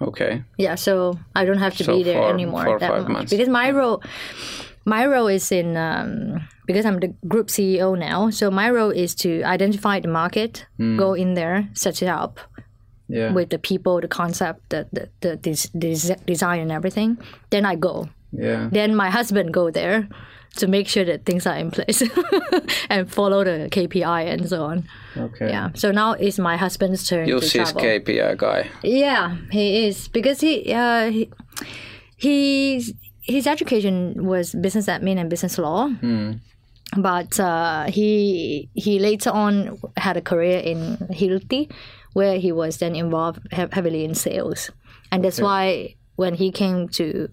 [0.00, 0.42] Okay.
[0.58, 3.02] Yeah, so I don't have to So be there four- anymore four or that five
[3.02, 3.30] much months.
[3.32, 4.00] because my role,
[4.84, 8.30] my role is in um, because I'm the group CEO now.
[8.30, 10.96] So my role is to identify the market, Hmm.
[10.98, 12.38] go in there, set it up
[13.08, 13.32] Yeah.
[13.32, 17.18] with the people, the concept, the the, the des- des- design and everything.
[17.50, 18.06] Then I go.
[18.32, 18.68] yeah.
[18.70, 20.06] Then my husband go there
[20.56, 22.02] to make sure that things are in place
[22.90, 24.88] and follow the KPI and so on.
[25.16, 25.48] Okay.
[25.50, 25.70] Yeah.
[25.74, 27.82] So now it's my husband's turn to Jussi is travel.
[27.82, 28.68] KPI guy.
[28.82, 31.30] Yeah, he is because he uh, he
[32.16, 35.88] he's, his education was business admin and business law,
[36.96, 41.70] but uh, he he later on had a career in Hilti,
[42.14, 44.70] where he was then involved he- heavily in sales,
[45.12, 47.28] and that's why when he came to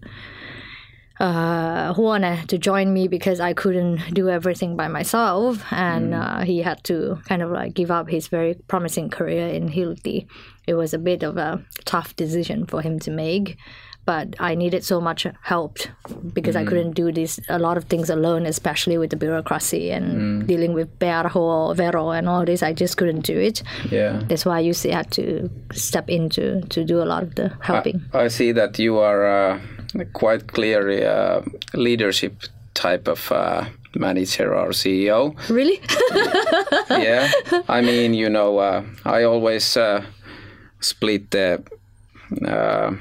[1.18, 6.62] uh, Huone to join me because I couldn't do everything by myself, and uh, he
[6.62, 10.26] had to kind of like give up his very promising career in Hilti.
[10.66, 13.56] It was a bit of a tough decision for him to make,
[14.04, 15.78] but I needed so much help
[16.32, 20.46] because I couldn't do this a lot of things alone, especially with the bureaucracy and
[20.46, 22.62] dealing with Perho, Vero, and all this.
[22.62, 23.62] I just couldn't do it.
[23.90, 24.22] Yeah.
[24.28, 27.56] That's why I usually had to step in to, to do a lot of the
[27.60, 28.04] helping.
[28.12, 29.60] I see that you are uh,
[30.12, 31.42] quite clearly a
[31.74, 32.42] leadership
[32.74, 35.34] type of uh, manager or CEO.
[35.48, 35.80] really?
[37.02, 37.30] yeah,
[37.68, 40.04] I mean, you know, uh, I always uh,
[40.80, 41.62] split the
[42.46, 42.92] uh,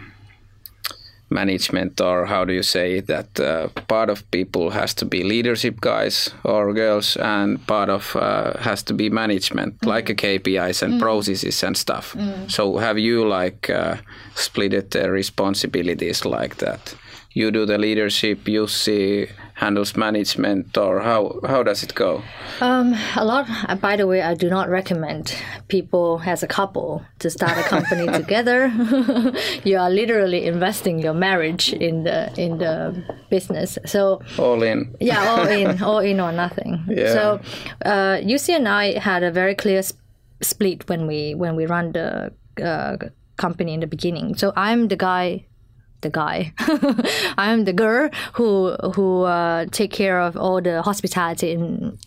[1.41, 5.75] management, or how do you say that uh, part of people has to be leadership
[5.81, 10.99] guys or girls, and part of uh, has to be management, like a KPIs and
[11.01, 12.15] processes and stuff.
[12.47, 13.95] So, have you like uh,
[14.35, 16.95] split the responsibilities like that?
[17.33, 22.21] You do the leadership, Jussi handles management, or how how does it go?
[22.61, 23.47] Um, a lot.
[23.81, 25.33] By the way, I do not recommend
[25.67, 28.67] people as a couple to start a company together.
[29.63, 32.93] you are literally investing your marriage in the in the
[33.29, 33.77] business.
[33.85, 34.93] So All in.
[34.99, 36.83] yeah, all in, all in or nothing.
[36.87, 37.13] Yeah.
[37.13, 37.39] So
[37.85, 39.99] uh, Jussi and I had a very clear sp-
[40.41, 42.97] split when we when we run the uh,
[43.37, 44.35] company in the beginning.
[44.37, 45.45] So I'm the guy.
[46.05, 46.53] The guy,
[47.37, 51.97] I'm the girl who who uh, take care of all the hospitality and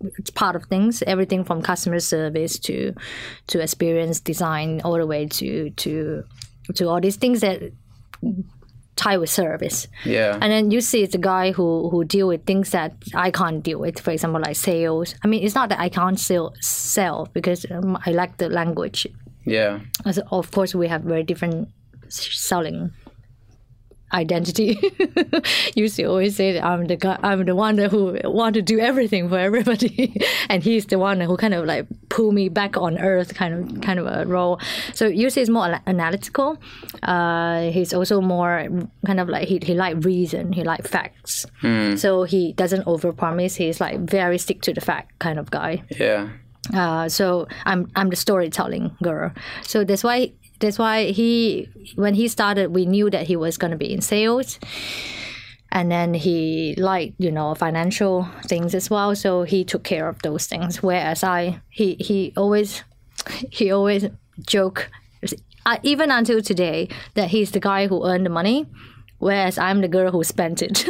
[0.00, 1.02] it's part of things.
[1.02, 2.94] Everything from customer service to
[3.48, 6.24] to experience design all the way to to
[6.74, 7.72] to all these things that
[8.94, 9.88] tie with service.
[10.04, 10.38] Yeah.
[10.40, 13.62] and then you see it's the guy who who deal with things that I can't
[13.62, 13.98] deal with.
[13.98, 15.14] For example like sales.
[15.24, 19.06] I mean it's not that I can't sell sell because um, I like the language.
[19.44, 19.80] Yeah.
[20.04, 21.68] as of course we have very different
[22.10, 22.92] selling
[24.12, 24.78] identity.
[25.74, 29.28] used to always say I'm the guy, I'm the one who want to do everything
[29.28, 33.34] for everybody, and he's the one who kind of like pull me back on earth,
[33.34, 34.60] kind of kind of a role.
[34.94, 36.58] So usually is more analytical.
[37.02, 38.68] Uh, he's also more
[39.06, 41.46] kind of like he he like reason, he like facts.
[41.96, 43.56] So he doesn't overpromise.
[43.56, 45.82] He's like very stick to the fact kind of guy.
[45.90, 46.28] Yeah.
[46.74, 49.32] Uh, so I'm I'm the storytelling girl.
[49.62, 53.70] So that's why that's why he when he started, we knew that he was going
[53.70, 54.58] to be in sales,
[55.70, 59.14] and then he liked you know financial things as well.
[59.14, 60.82] So he took care of those things.
[60.82, 62.82] Whereas I he he always
[63.50, 64.06] he always
[64.46, 64.90] joke.
[65.66, 68.66] Uh, even until today, that he's the guy who earned the money,
[69.18, 70.88] whereas I'm the girl who spent it.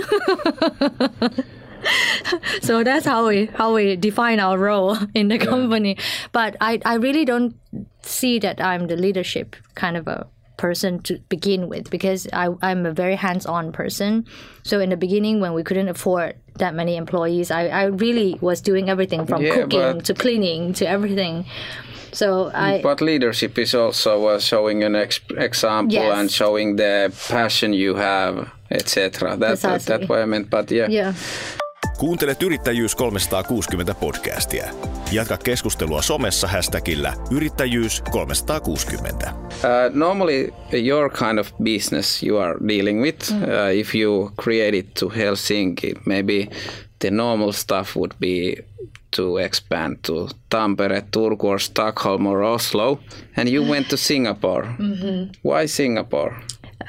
[2.62, 5.96] so that's how we how we define our role in the company.
[6.32, 7.54] But I, I really don't
[8.02, 12.84] see that I'm the leadership kind of a person to begin with because I, I'm
[12.84, 14.26] a very hands-on person.
[14.64, 18.60] So in the beginning when we couldn't afford that many employees, I, I really was
[18.60, 21.46] doing everything from Yeah, cooking to cleaning to everything.
[22.12, 26.18] So I But leadership is also uh, showing an ex- example Yes.
[26.18, 29.36] and showing the passion you have, etc.
[29.36, 29.98] That, that, Precisely.
[29.98, 30.50] that what I meant.
[30.50, 30.88] But yeah.
[30.88, 31.14] yeah.
[31.98, 34.68] Kuuntelet Yrittäjyys 360 podcastia.
[35.12, 39.30] Jatka keskustelua somessa hashtagillä yrittäjyys 360.
[39.30, 43.38] Uh, normally, your kind of business you are dealing with, uh,
[43.74, 46.56] if you create it to Helsinki, maybe
[46.98, 48.64] the normal stuff would be
[49.16, 52.98] to expand to Tampere, Turku, or Stockholm, or Oslo,
[53.36, 54.66] and you went to Singapore.
[55.42, 56.34] Why Singapore?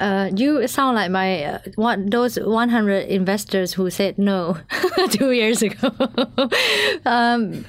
[0.00, 4.56] Uh, you sound like my uh, one those 100 investors who said no
[5.10, 5.92] two years ago.
[7.04, 7.66] um,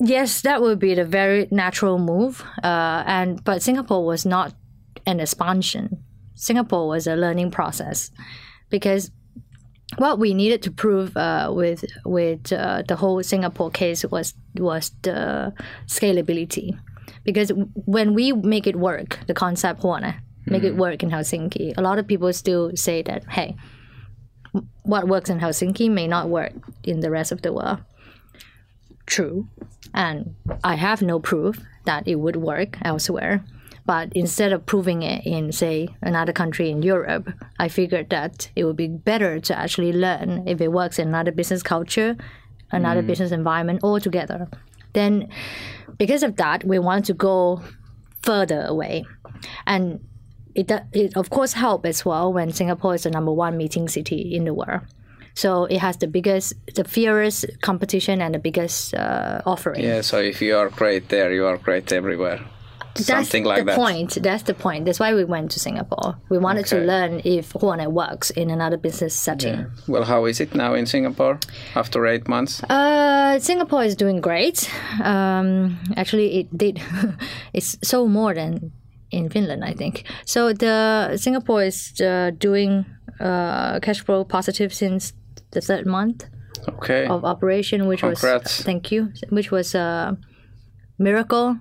[0.00, 2.44] yes, that would be the very natural move.
[2.62, 4.54] Uh, and but Singapore was not
[5.06, 6.04] an expansion.
[6.34, 8.10] Singapore was a learning process
[8.68, 9.10] because
[9.96, 14.92] what we needed to prove uh, with with uh, the whole Singapore case was was
[15.02, 15.52] the
[15.86, 16.78] scalability,
[17.24, 17.50] because
[17.86, 20.14] when we make it work, the concept Huone,
[20.46, 20.80] make it hmm.
[20.80, 23.56] work in Helsinki, a lot of people still say that hey,
[24.82, 27.78] what works in Helsinki may not work in the rest of the world.
[29.06, 29.48] True,
[29.94, 33.44] and I have no proof that it would work elsewhere.
[33.86, 38.64] But instead of proving it in, say, another country in Europe, I figured that it
[38.64, 42.16] would be better to actually learn if it works in another business culture,
[42.70, 43.08] another hmm.
[43.08, 44.48] business environment altogether.
[44.92, 45.28] Then,
[45.98, 47.62] because of that, we want to go
[48.22, 49.04] further away.
[49.66, 50.00] And
[50.54, 53.88] it, do- it of course helped as well when Singapore is the number one meeting
[53.88, 54.82] city in the world.
[55.34, 59.82] So it has the biggest, the fiercest competition and the biggest uh, offering.
[59.82, 62.40] Yeah, so if you are great there, you are great everywhere.
[62.94, 63.76] That's Something like the that.
[63.76, 64.18] point.
[64.20, 64.84] That's the point.
[64.84, 66.16] That's why we went to Singapore.
[66.28, 69.66] We wanted to learn if Huone works in another business setting.
[69.86, 71.38] Well, how is it now in Singapore
[71.76, 72.62] after eight months?
[72.64, 74.68] Uh, Singapore is doing great.
[75.02, 76.82] Um, actually, it did.
[77.52, 78.72] it's so more than
[79.10, 80.04] in Finland, I think.
[80.24, 82.84] So the Singapore is uh, doing
[83.20, 85.12] uh, cash flow positive since
[85.52, 86.24] the third month
[86.68, 87.06] Okay.
[87.06, 88.58] of operation, which Congrats.
[88.58, 90.16] was thank you, which was a
[90.98, 91.56] miracle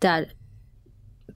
[0.00, 0.28] that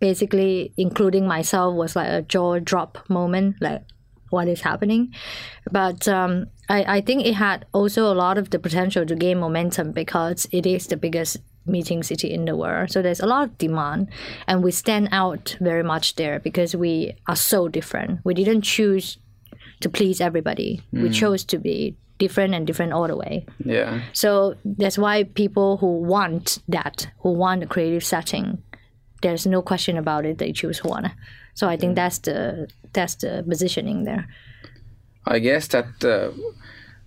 [0.01, 3.83] basically, including myself, was like a jaw drop moment, like
[4.31, 5.12] what is happening.
[5.71, 9.39] But um, I, I think it had also a lot of the potential to gain
[9.39, 12.91] momentum because it is the biggest meeting city in the world.
[12.91, 14.09] So there's a lot of demand,
[14.47, 18.21] and we stand out very much there because we are so different.
[18.25, 19.19] We didn't choose
[19.81, 20.83] to please everybody.
[20.93, 23.45] We chose to be different and different all the way.
[23.65, 24.01] Yeah.
[24.12, 28.62] So that's why people who want that, who want a creative setting,
[29.23, 30.39] there's no question about it.
[30.39, 31.12] They choose Huone.
[31.55, 34.29] So I think that's the that's the positioning there.
[35.27, 36.31] I guess that uh,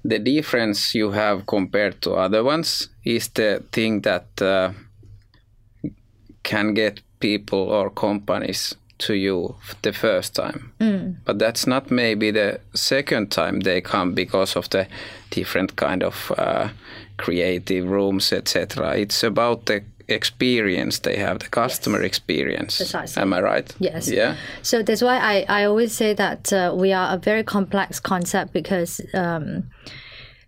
[0.03, 4.71] the difference you have compared to other ones is the thing that uh,
[6.43, 10.73] can get people or companies to you the first time.
[11.25, 14.87] But that's not maybe the second time they come because of the
[15.29, 16.69] different kind of uh,
[17.17, 18.95] creative rooms, etc.
[18.97, 22.77] It's about the experience they have, the customer experience.
[22.77, 23.21] Precisely.
[23.21, 23.75] Am I right?
[23.79, 24.09] Yes.
[24.09, 24.35] Yeah.
[24.61, 28.53] So that's why I, I always say that uh, we are a very complex concept
[28.53, 29.69] because um,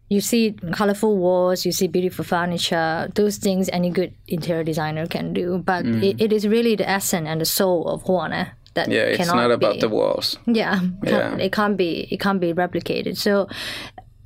[0.10, 5.34] you see colorful walls, you see beautiful furniture, those things any good interior designer can
[5.34, 5.58] do.
[5.58, 8.94] But it, it is really the essence and the soul of Huone that Mm.
[8.94, 10.38] Yeah, it's not about be, the walls.
[10.46, 11.36] yeah, Yeah.
[11.38, 13.18] It can't be it can't be replicated.
[13.18, 13.48] So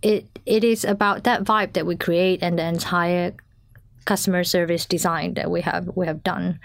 [0.01, 3.33] it it is about that vibe that we create and the entire
[4.05, 6.59] customer service design that we have we have done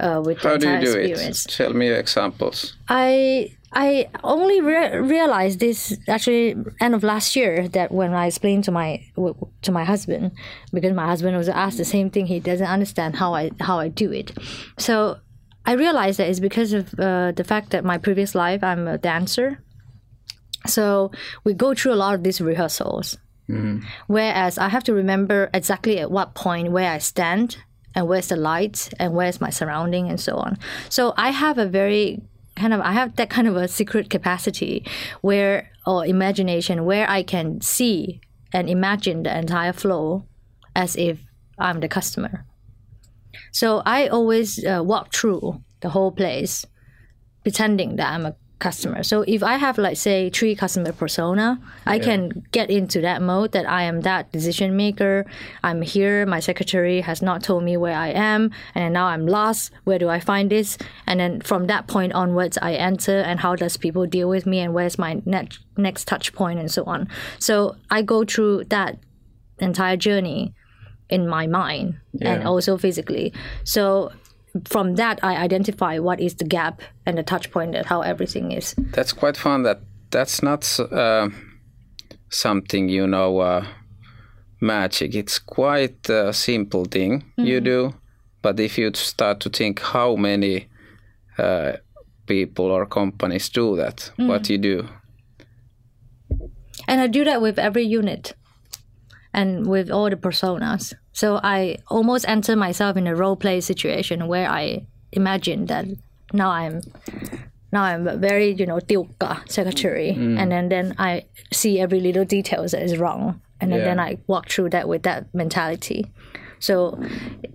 [0.00, 1.46] uh, with How the do you entire do experience.
[1.46, 1.50] it?
[1.52, 2.76] Tell me examples.
[2.88, 8.64] I I only re- realized this actually end of last year that when I explained
[8.64, 9.04] to my
[9.62, 10.32] to my husband
[10.72, 13.88] because my husband was asked the same thing he doesn't understand how I how I
[13.88, 14.32] do it
[14.76, 15.18] so
[15.66, 18.98] I realized that it's because of uh, the fact that my previous life I'm a
[18.98, 19.62] dancer
[20.66, 21.10] so
[21.44, 23.18] we go through a lot of these rehearsals
[24.06, 27.56] whereas I have to remember exactly at what point where I stand
[27.94, 30.58] and where's the light and where's my surrounding and so on.
[30.88, 32.22] So I have a very
[32.56, 34.84] kind of I have that kind of a secret capacity
[35.22, 38.20] where or imagination where I can see
[38.52, 40.26] and imagine the entire flow
[40.74, 41.18] as if
[41.58, 42.44] I'm the customer.
[43.52, 46.66] So I always uh, walk through the whole place
[47.42, 49.02] pretending that I'm a customer.
[49.02, 53.52] So if I have like say three customer persona, I can get into that mode
[53.52, 55.26] that I am that decision maker.
[55.64, 56.26] I'm here.
[56.26, 59.72] My secretary has not told me where I am, and now I'm lost.
[59.84, 60.78] Where do I find this?
[61.06, 64.60] And then from that point onwards, I enter and how does people deal with me,
[64.60, 67.08] and where's my next next touch point, and so on.
[67.38, 68.98] So I go through that
[69.58, 70.54] entire journey
[71.08, 73.32] in my mind and also physically.
[73.64, 74.12] So
[74.64, 78.52] from that, I identify what is the gap and the touch point that how everything
[78.52, 78.74] is.
[78.92, 79.62] That's quite fun.
[79.62, 79.80] That
[80.10, 81.28] that's not uh,
[82.28, 83.66] something you know uh,
[84.60, 85.14] magic.
[85.14, 87.94] It's quite a simple thing you do,
[88.42, 90.68] but if you start to think how many
[91.38, 91.72] uh,
[92.26, 94.88] people or companies do that, what you do,
[96.90, 98.34] And I do that with every unit
[99.32, 100.94] and with all the personas.
[101.12, 105.86] So I almost enter myself in a role play situation where I imagine that
[106.32, 106.80] now I'm
[107.72, 112.24] now I'm a very, you know, tiukka secretary and then, then I see every little
[112.24, 113.40] details that is wrong.
[113.60, 113.84] And then, Yeah.
[113.84, 116.06] then I walk through that with that mentality.
[116.58, 116.98] So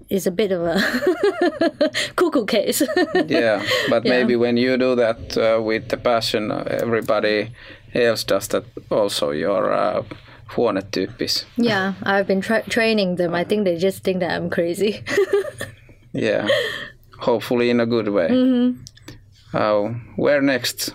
[0.10, 2.82] it's a bit of a cuckoo case.
[3.28, 3.64] yeah.
[3.90, 7.52] But maybe when you do that uh, with the passion, everybody
[7.94, 9.32] else does that also.
[9.32, 10.04] Your uh,
[10.50, 11.46] huonetyyppis.
[11.58, 13.34] yeah, I've been tra- training them.
[13.34, 15.04] I think they just think that I'm crazy.
[16.18, 16.48] Yeah.
[17.20, 18.30] Hopefully in a good way.
[18.30, 18.80] Mm-hmm.
[19.54, 20.94] Uh, where next?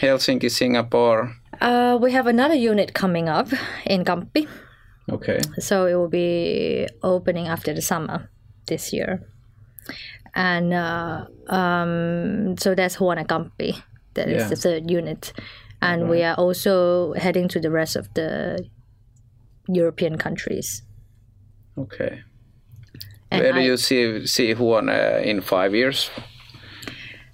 [0.00, 1.34] Helsinki, Singapore.
[1.60, 3.48] Uh, we have another unit coming up
[3.86, 4.46] in Kamppi,
[5.10, 5.40] Okay.
[5.58, 8.30] so it will be opening after the summer
[8.68, 9.26] this year.
[10.34, 13.82] And uh, um, so that's Huone Kamppi,
[14.14, 14.48] that is Yeah.
[14.48, 15.32] the third unit.
[15.86, 18.68] And we are also heading to the rest of the
[19.68, 20.82] European countries.
[21.78, 22.22] Okay.
[23.30, 26.10] And Where do you see see Huone in five years?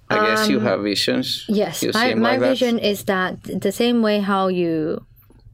[0.09, 1.45] I guess you have visions.
[1.49, 5.05] Um, Yes, You my, my like vision is that the same way how you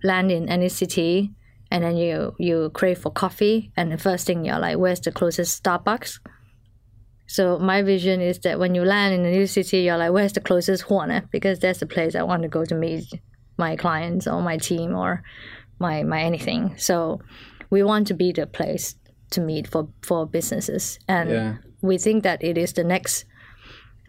[0.04, 1.32] land in any city
[1.72, 5.12] and then you you crave for coffee and the first thing you're like where's the
[5.12, 6.20] closest starbucks
[7.36, 10.34] so my vision is that when you land in a new city you're like where's
[10.34, 11.30] the closest Huone?
[11.32, 13.06] because that's the place i want to go to meet
[13.58, 15.22] my clients or my team or
[15.78, 17.22] my my anything so
[17.70, 18.96] we want to be the place
[19.30, 21.54] to meet for for businesses and Yeah.
[21.82, 23.26] we think that it is the next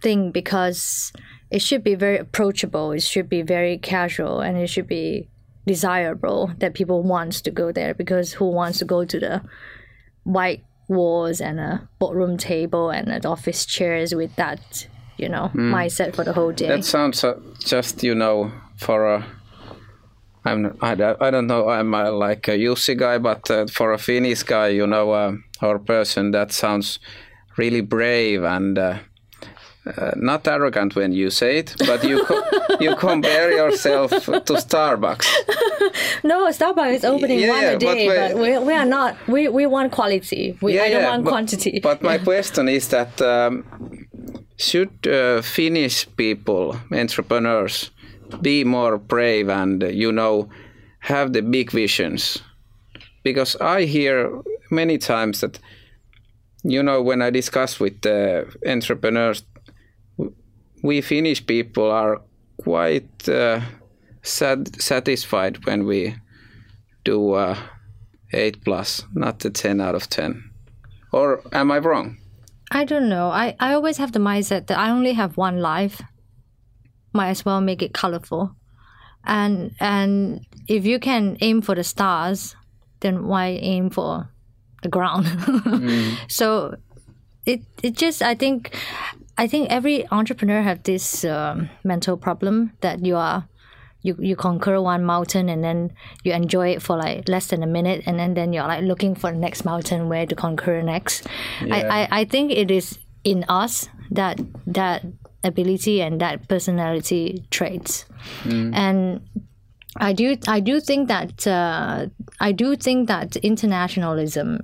[0.03, 1.13] thing because
[1.51, 5.29] it should be very approachable it should be very casual and it should be
[5.67, 9.43] desirable that people wants to go there because who wants to go to the
[10.25, 14.87] white walls and a boardroom table and an office chairs with that
[15.17, 17.35] you know mindset for the whole day That sounds uh,
[17.65, 19.25] just you know for a.
[20.45, 23.93] I'm I, don't- I don't know I'm uh, like a Jussi guy, but uh, for
[23.93, 26.99] a Finnish guy, you know, uh, or person, that sounds
[27.59, 28.99] really brave and uh,
[29.99, 32.43] uh, not arrogant when you say it, but you co-
[32.81, 35.27] you compare yourself to Starbucks.
[36.25, 39.17] no starbucks is opening Yeah, one yeah, a but day but, we, we are not
[39.29, 43.21] we, we want quality we, i don't want but, quantity But my question is that
[43.23, 43.65] um,
[44.61, 47.91] should uh, Finnish people, entrepreneurs,
[48.43, 50.49] be more brave and uh, you know
[51.01, 52.43] have the big visions?
[53.23, 55.59] Because I hear many times that
[56.63, 59.45] you know when I discuss with uh, entrepreneurs,
[60.83, 62.21] we Finnish people are
[62.59, 63.61] quite uh,
[64.23, 66.17] sad, satisfied when we
[67.05, 67.57] do uh,
[68.33, 70.51] eight plus, not the ten out of ten.
[71.13, 72.19] Or am I wrong?
[72.71, 73.31] I don't know.
[73.31, 76.03] I, I always have the mindset that I only have one life.
[77.13, 78.55] Might as well make it colorful.
[79.25, 82.55] And and if you can aim for the stars,
[83.01, 84.31] then why aim for
[84.83, 85.27] the ground?
[86.29, 86.77] So
[87.45, 88.77] it it just I think
[89.37, 93.49] I think every entrepreneur have this um, mental problem that you are
[94.03, 95.93] you, you conquer one mountain and then
[96.25, 99.15] you enjoy it for like less than a minute and then, then you're like looking
[99.15, 101.27] for the next mountain where to conquer next.
[101.61, 105.05] I, I, I think it is in us that that
[105.45, 108.05] ability and that personality traits.
[108.75, 109.21] And
[109.97, 112.07] I do I do think that uh,
[112.41, 114.61] I do think that internationalism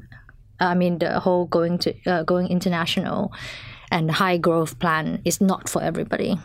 [0.61, 3.33] I mean the whole going to uh, going international
[3.91, 6.39] and high growth plan is not for everybody.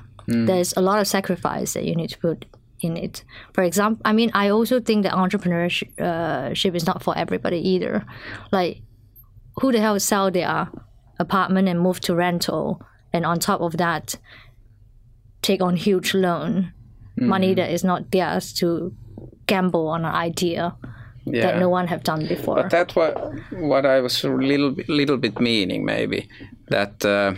[0.46, 2.46] There's a lot of sacrifice that you need to put
[2.82, 3.24] in it.
[3.54, 8.06] For example, I mean, I also think that entrepreneurship uh, is not for everybody either.
[8.52, 8.82] Like,
[9.60, 10.70] who the hell sell their
[11.20, 12.82] apartment and move to rental,
[13.14, 14.16] and on top of that,
[15.42, 16.74] take on huge loan,
[17.18, 18.96] money that is not theirs to
[19.46, 20.76] gamble on an idea
[21.26, 22.56] that no one have done before.
[22.56, 23.14] But that's what
[23.52, 26.28] what I was a little bit- little bit meaning maybe
[26.70, 27.36] that uh,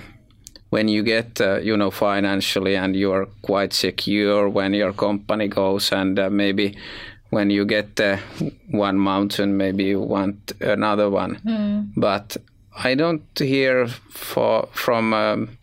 [0.73, 5.47] when you get uh, you know financially and you are quite secure when your company
[5.47, 6.75] goes and uh, maybe
[7.29, 8.17] when you get uh,
[8.71, 11.33] one mountain maybe you want another one
[11.95, 12.37] but
[12.89, 15.57] I don't hear for from um,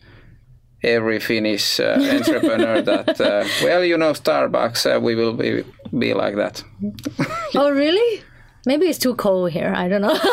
[0.83, 5.63] every Finnish uh, entrepreneur that uh, well you know Starbucks uh, we will be
[5.99, 6.63] be like that
[7.55, 8.23] Oh, really?
[8.65, 9.73] Maybe it's too cold here.
[9.75, 10.13] I don't know.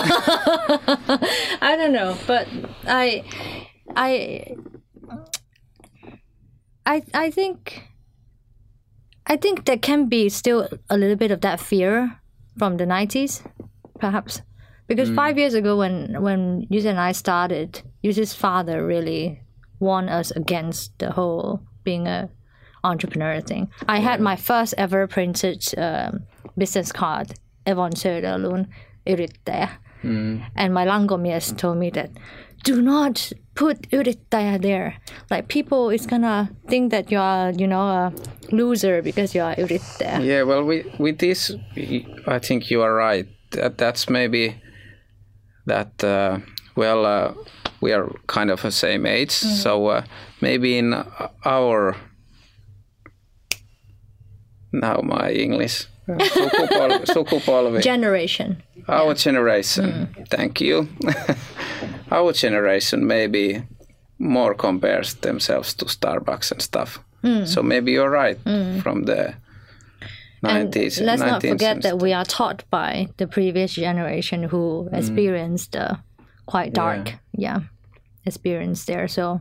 [1.61, 2.47] I don't know, but
[2.87, 3.25] I,
[3.97, 4.57] I,
[6.87, 7.83] I, I think,
[9.27, 12.21] I think there can be still a little bit of that fear
[12.59, 13.43] from the nineties,
[14.01, 14.43] perhaps,
[14.87, 19.41] because five years ago when when Jussi and I started, Jussi's father really
[19.81, 22.29] warned us against the whole being a
[22.83, 23.69] entrepreneur thing.
[23.89, 26.21] I had my first ever printed um,
[26.57, 27.35] business card,
[27.67, 28.67] Ivon Söderlund,
[29.07, 29.69] yrittäjä.
[30.55, 32.11] And my langomies told me that
[32.65, 34.93] do not put yrittäjä there.
[35.31, 38.13] Like people is gonna think that you are, you know, a
[38.53, 40.21] loser because you are yrittäjä.
[40.21, 41.53] Yeah, well, with with this,
[42.27, 43.29] I think you are right.
[43.51, 44.55] That that's maybe
[45.67, 45.89] that.
[46.05, 46.39] Uh,
[46.77, 47.35] well, uh,
[47.81, 50.03] we are kind of the same age, so uh,
[50.41, 50.95] maybe in
[51.45, 51.97] our
[54.73, 58.63] now my English sukupol, sukupolvi, Generation.
[58.89, 60.09] our generation.
[60.31, 60.89] Thank you.
[62.11, 63.63] our generation maybe
[64.19, 66.99] more compares themselves to Starbucks and stuff.
[67.23, 67.45] Hmm.
[67.45, 68.81] So maybe you're right hmm.
[68.81, 69.35] from the
[71.01, 74.95] And let's not forget that we are taught by the previous generation who hmm.
[74.95, 75.99] experienced the
[76.47, 77.61] quite dark, yeah,
[78.25, 79.09] experience there.
[79.09, 79.41] So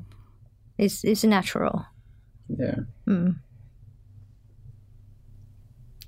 [0.77, 1.85] it's it's natural.
[2.49, 2.75] Yeah.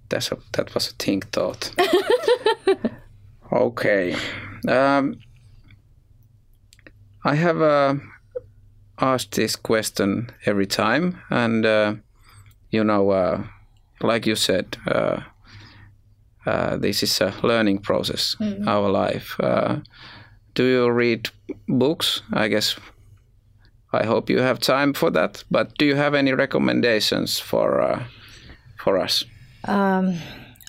[0.10, 1.72] That's a, that was a think thought.
[3.54, 4.16] okay.
[4.68, 5.20] Um,
[7.24, 7.96] I have uh,
[9.00, 11.96] asked this question every time, and uh,
[12.72, 13.44] you know, uh,
[14.02, 15.22] like you said, uh,
[16.46, 18.66] uh, this is a learning process, mm.
[18.68, 19.36] our life.
[19.40, 19.78] Uh,
[20.54, 21.30] do you read
[21.68, 22.22] books?
[22.34, 22.76] I guess
[23.92, 25.44] I hope you have time for that.
[25.52, 28.04] But do you have any recommendations for uh,
[28.78, 29.26] for us?
[29.66, 30.16] Um,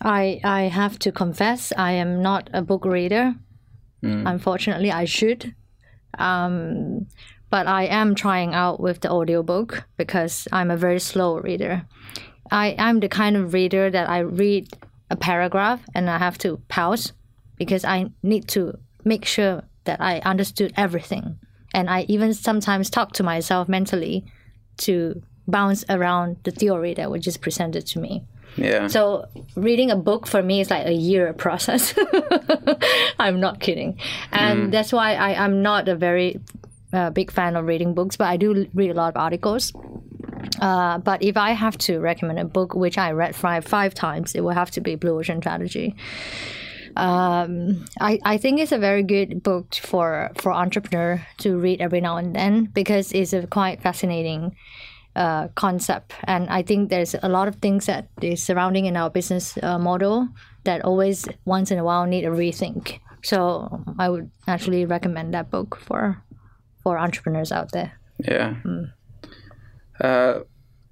[0.02, 3.34] I I have to confess I am not a book reader.
[4.02, 4.26] Mm.
[4.26, 5.54] Unfortunately, I should.
[6.18, 7.06] Um,
[7.50, 11.84] but I am trying out with the audiobook because I'm a very slow reader.
[12.50, 14.68] I, I'm the kind of reader that I read
[15.10, 17.12] a paragraph and I have to pause
[17.56, 21.38] because I need to make sure that I understood everything.
[21.74, 24.24] And I even sometimes talk to myself mentally
[24.78, 28.24] to bounce around the theory that was just presented to me.
[28.56, 28.88] Yeah.
[28.88, 29.26] So
[29.56, 31.94] reading a book for me is like a year process.
[33.18, 33.98] I'm not kidding,
[34.32, 34.70] and mm.
[34.70, 36.40] that's why I, I'm not a very
[36.92, 39.72] uh, big fan of reading books, but I do read a lot of articles.
[40.60, 44.34] Uh, but if I have to recommend a book which I read five five times,
[44.34, 45.94] it will have to be Blue Ocean Strategy.
[46.96, 52.00] Um, I, I think it's a very good book for for entrepreneur to read every
[52.00, 54.56] now and then because it's a quite fascinating
[55.16, 56.14] uh, concept.
[56.24, 59.78] And I think there's a lot of things that is surrounding in our business uh,
[59.78, 60.28] model
[60.64, 63.00] that always once in a while need a rethink.
[63.22, 66.22] So I would actually recommend that book for
[66.82, 67.92] for entrepreneurs out there.
[68.18, 68.54] Yeah.
[68.64, 68.92] Mm.
[70.00, 70.40] Uh,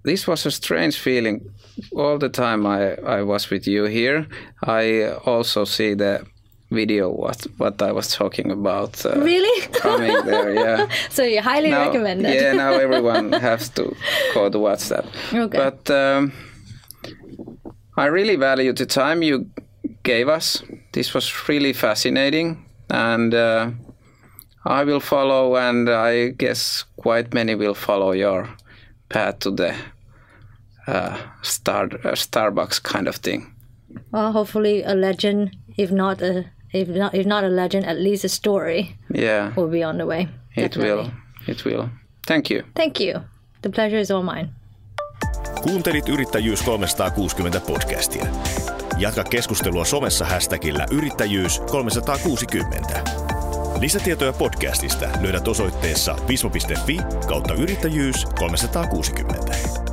[0.04, 1.50] this was a strange feeling.
[1.96, 4.26] All the time I, I was with you here,
[4.62, 6.26] I also see the
[6.70, 9.04] video what what I was talking about.
[9.04, 9.66] Uh, really?
[9.68, 10.88] coming there, yeah.
[11.10, 12.34] so you highly now, recommend it.
[12.34, 13.94] yeah, now everyone has to
[14.34, 15.06] go to watch that.
[15.32, 15.58] Okay.
[15.58, 16.32] But um,
[17.96, 19.50] I really value the time you
[20.02, 20.62] gave us.
[20.92, 23.70] This was really fascinating, and uh,
[24.64, 28.48] I will follow, and I guess quite many will follow your
[29.08, 29.74] path to the
[30.86, 33.54] uh, star uh, Starbucks kind of thing.
[34.12, 36.44] Well, hopefully a legend, if not a
[36.74, 38.86] if not if not a legend, at least a story.
[39.18, 40.28] Yeah, will be on the way.
[40.56, 41.06] It will.
[41.48, 41.88] It will.
[42.26, 42.62] Thank you.
[42.74, 43.20] Thank you.
[43.62, 44.48] The pleasure is all mine.
[45.62, 48.26] Kuuntelit Yrittäjyys 360 podcastia.
[48.98, 53.04] Jatka keskustelua somessa hashtagillä yrittäjyys 360.
[53.80, 56.98] Lisätietoja podcastista löydät osoitteessa vismo.fi
[57.28, 59.87] kautta yrittäjyys 360.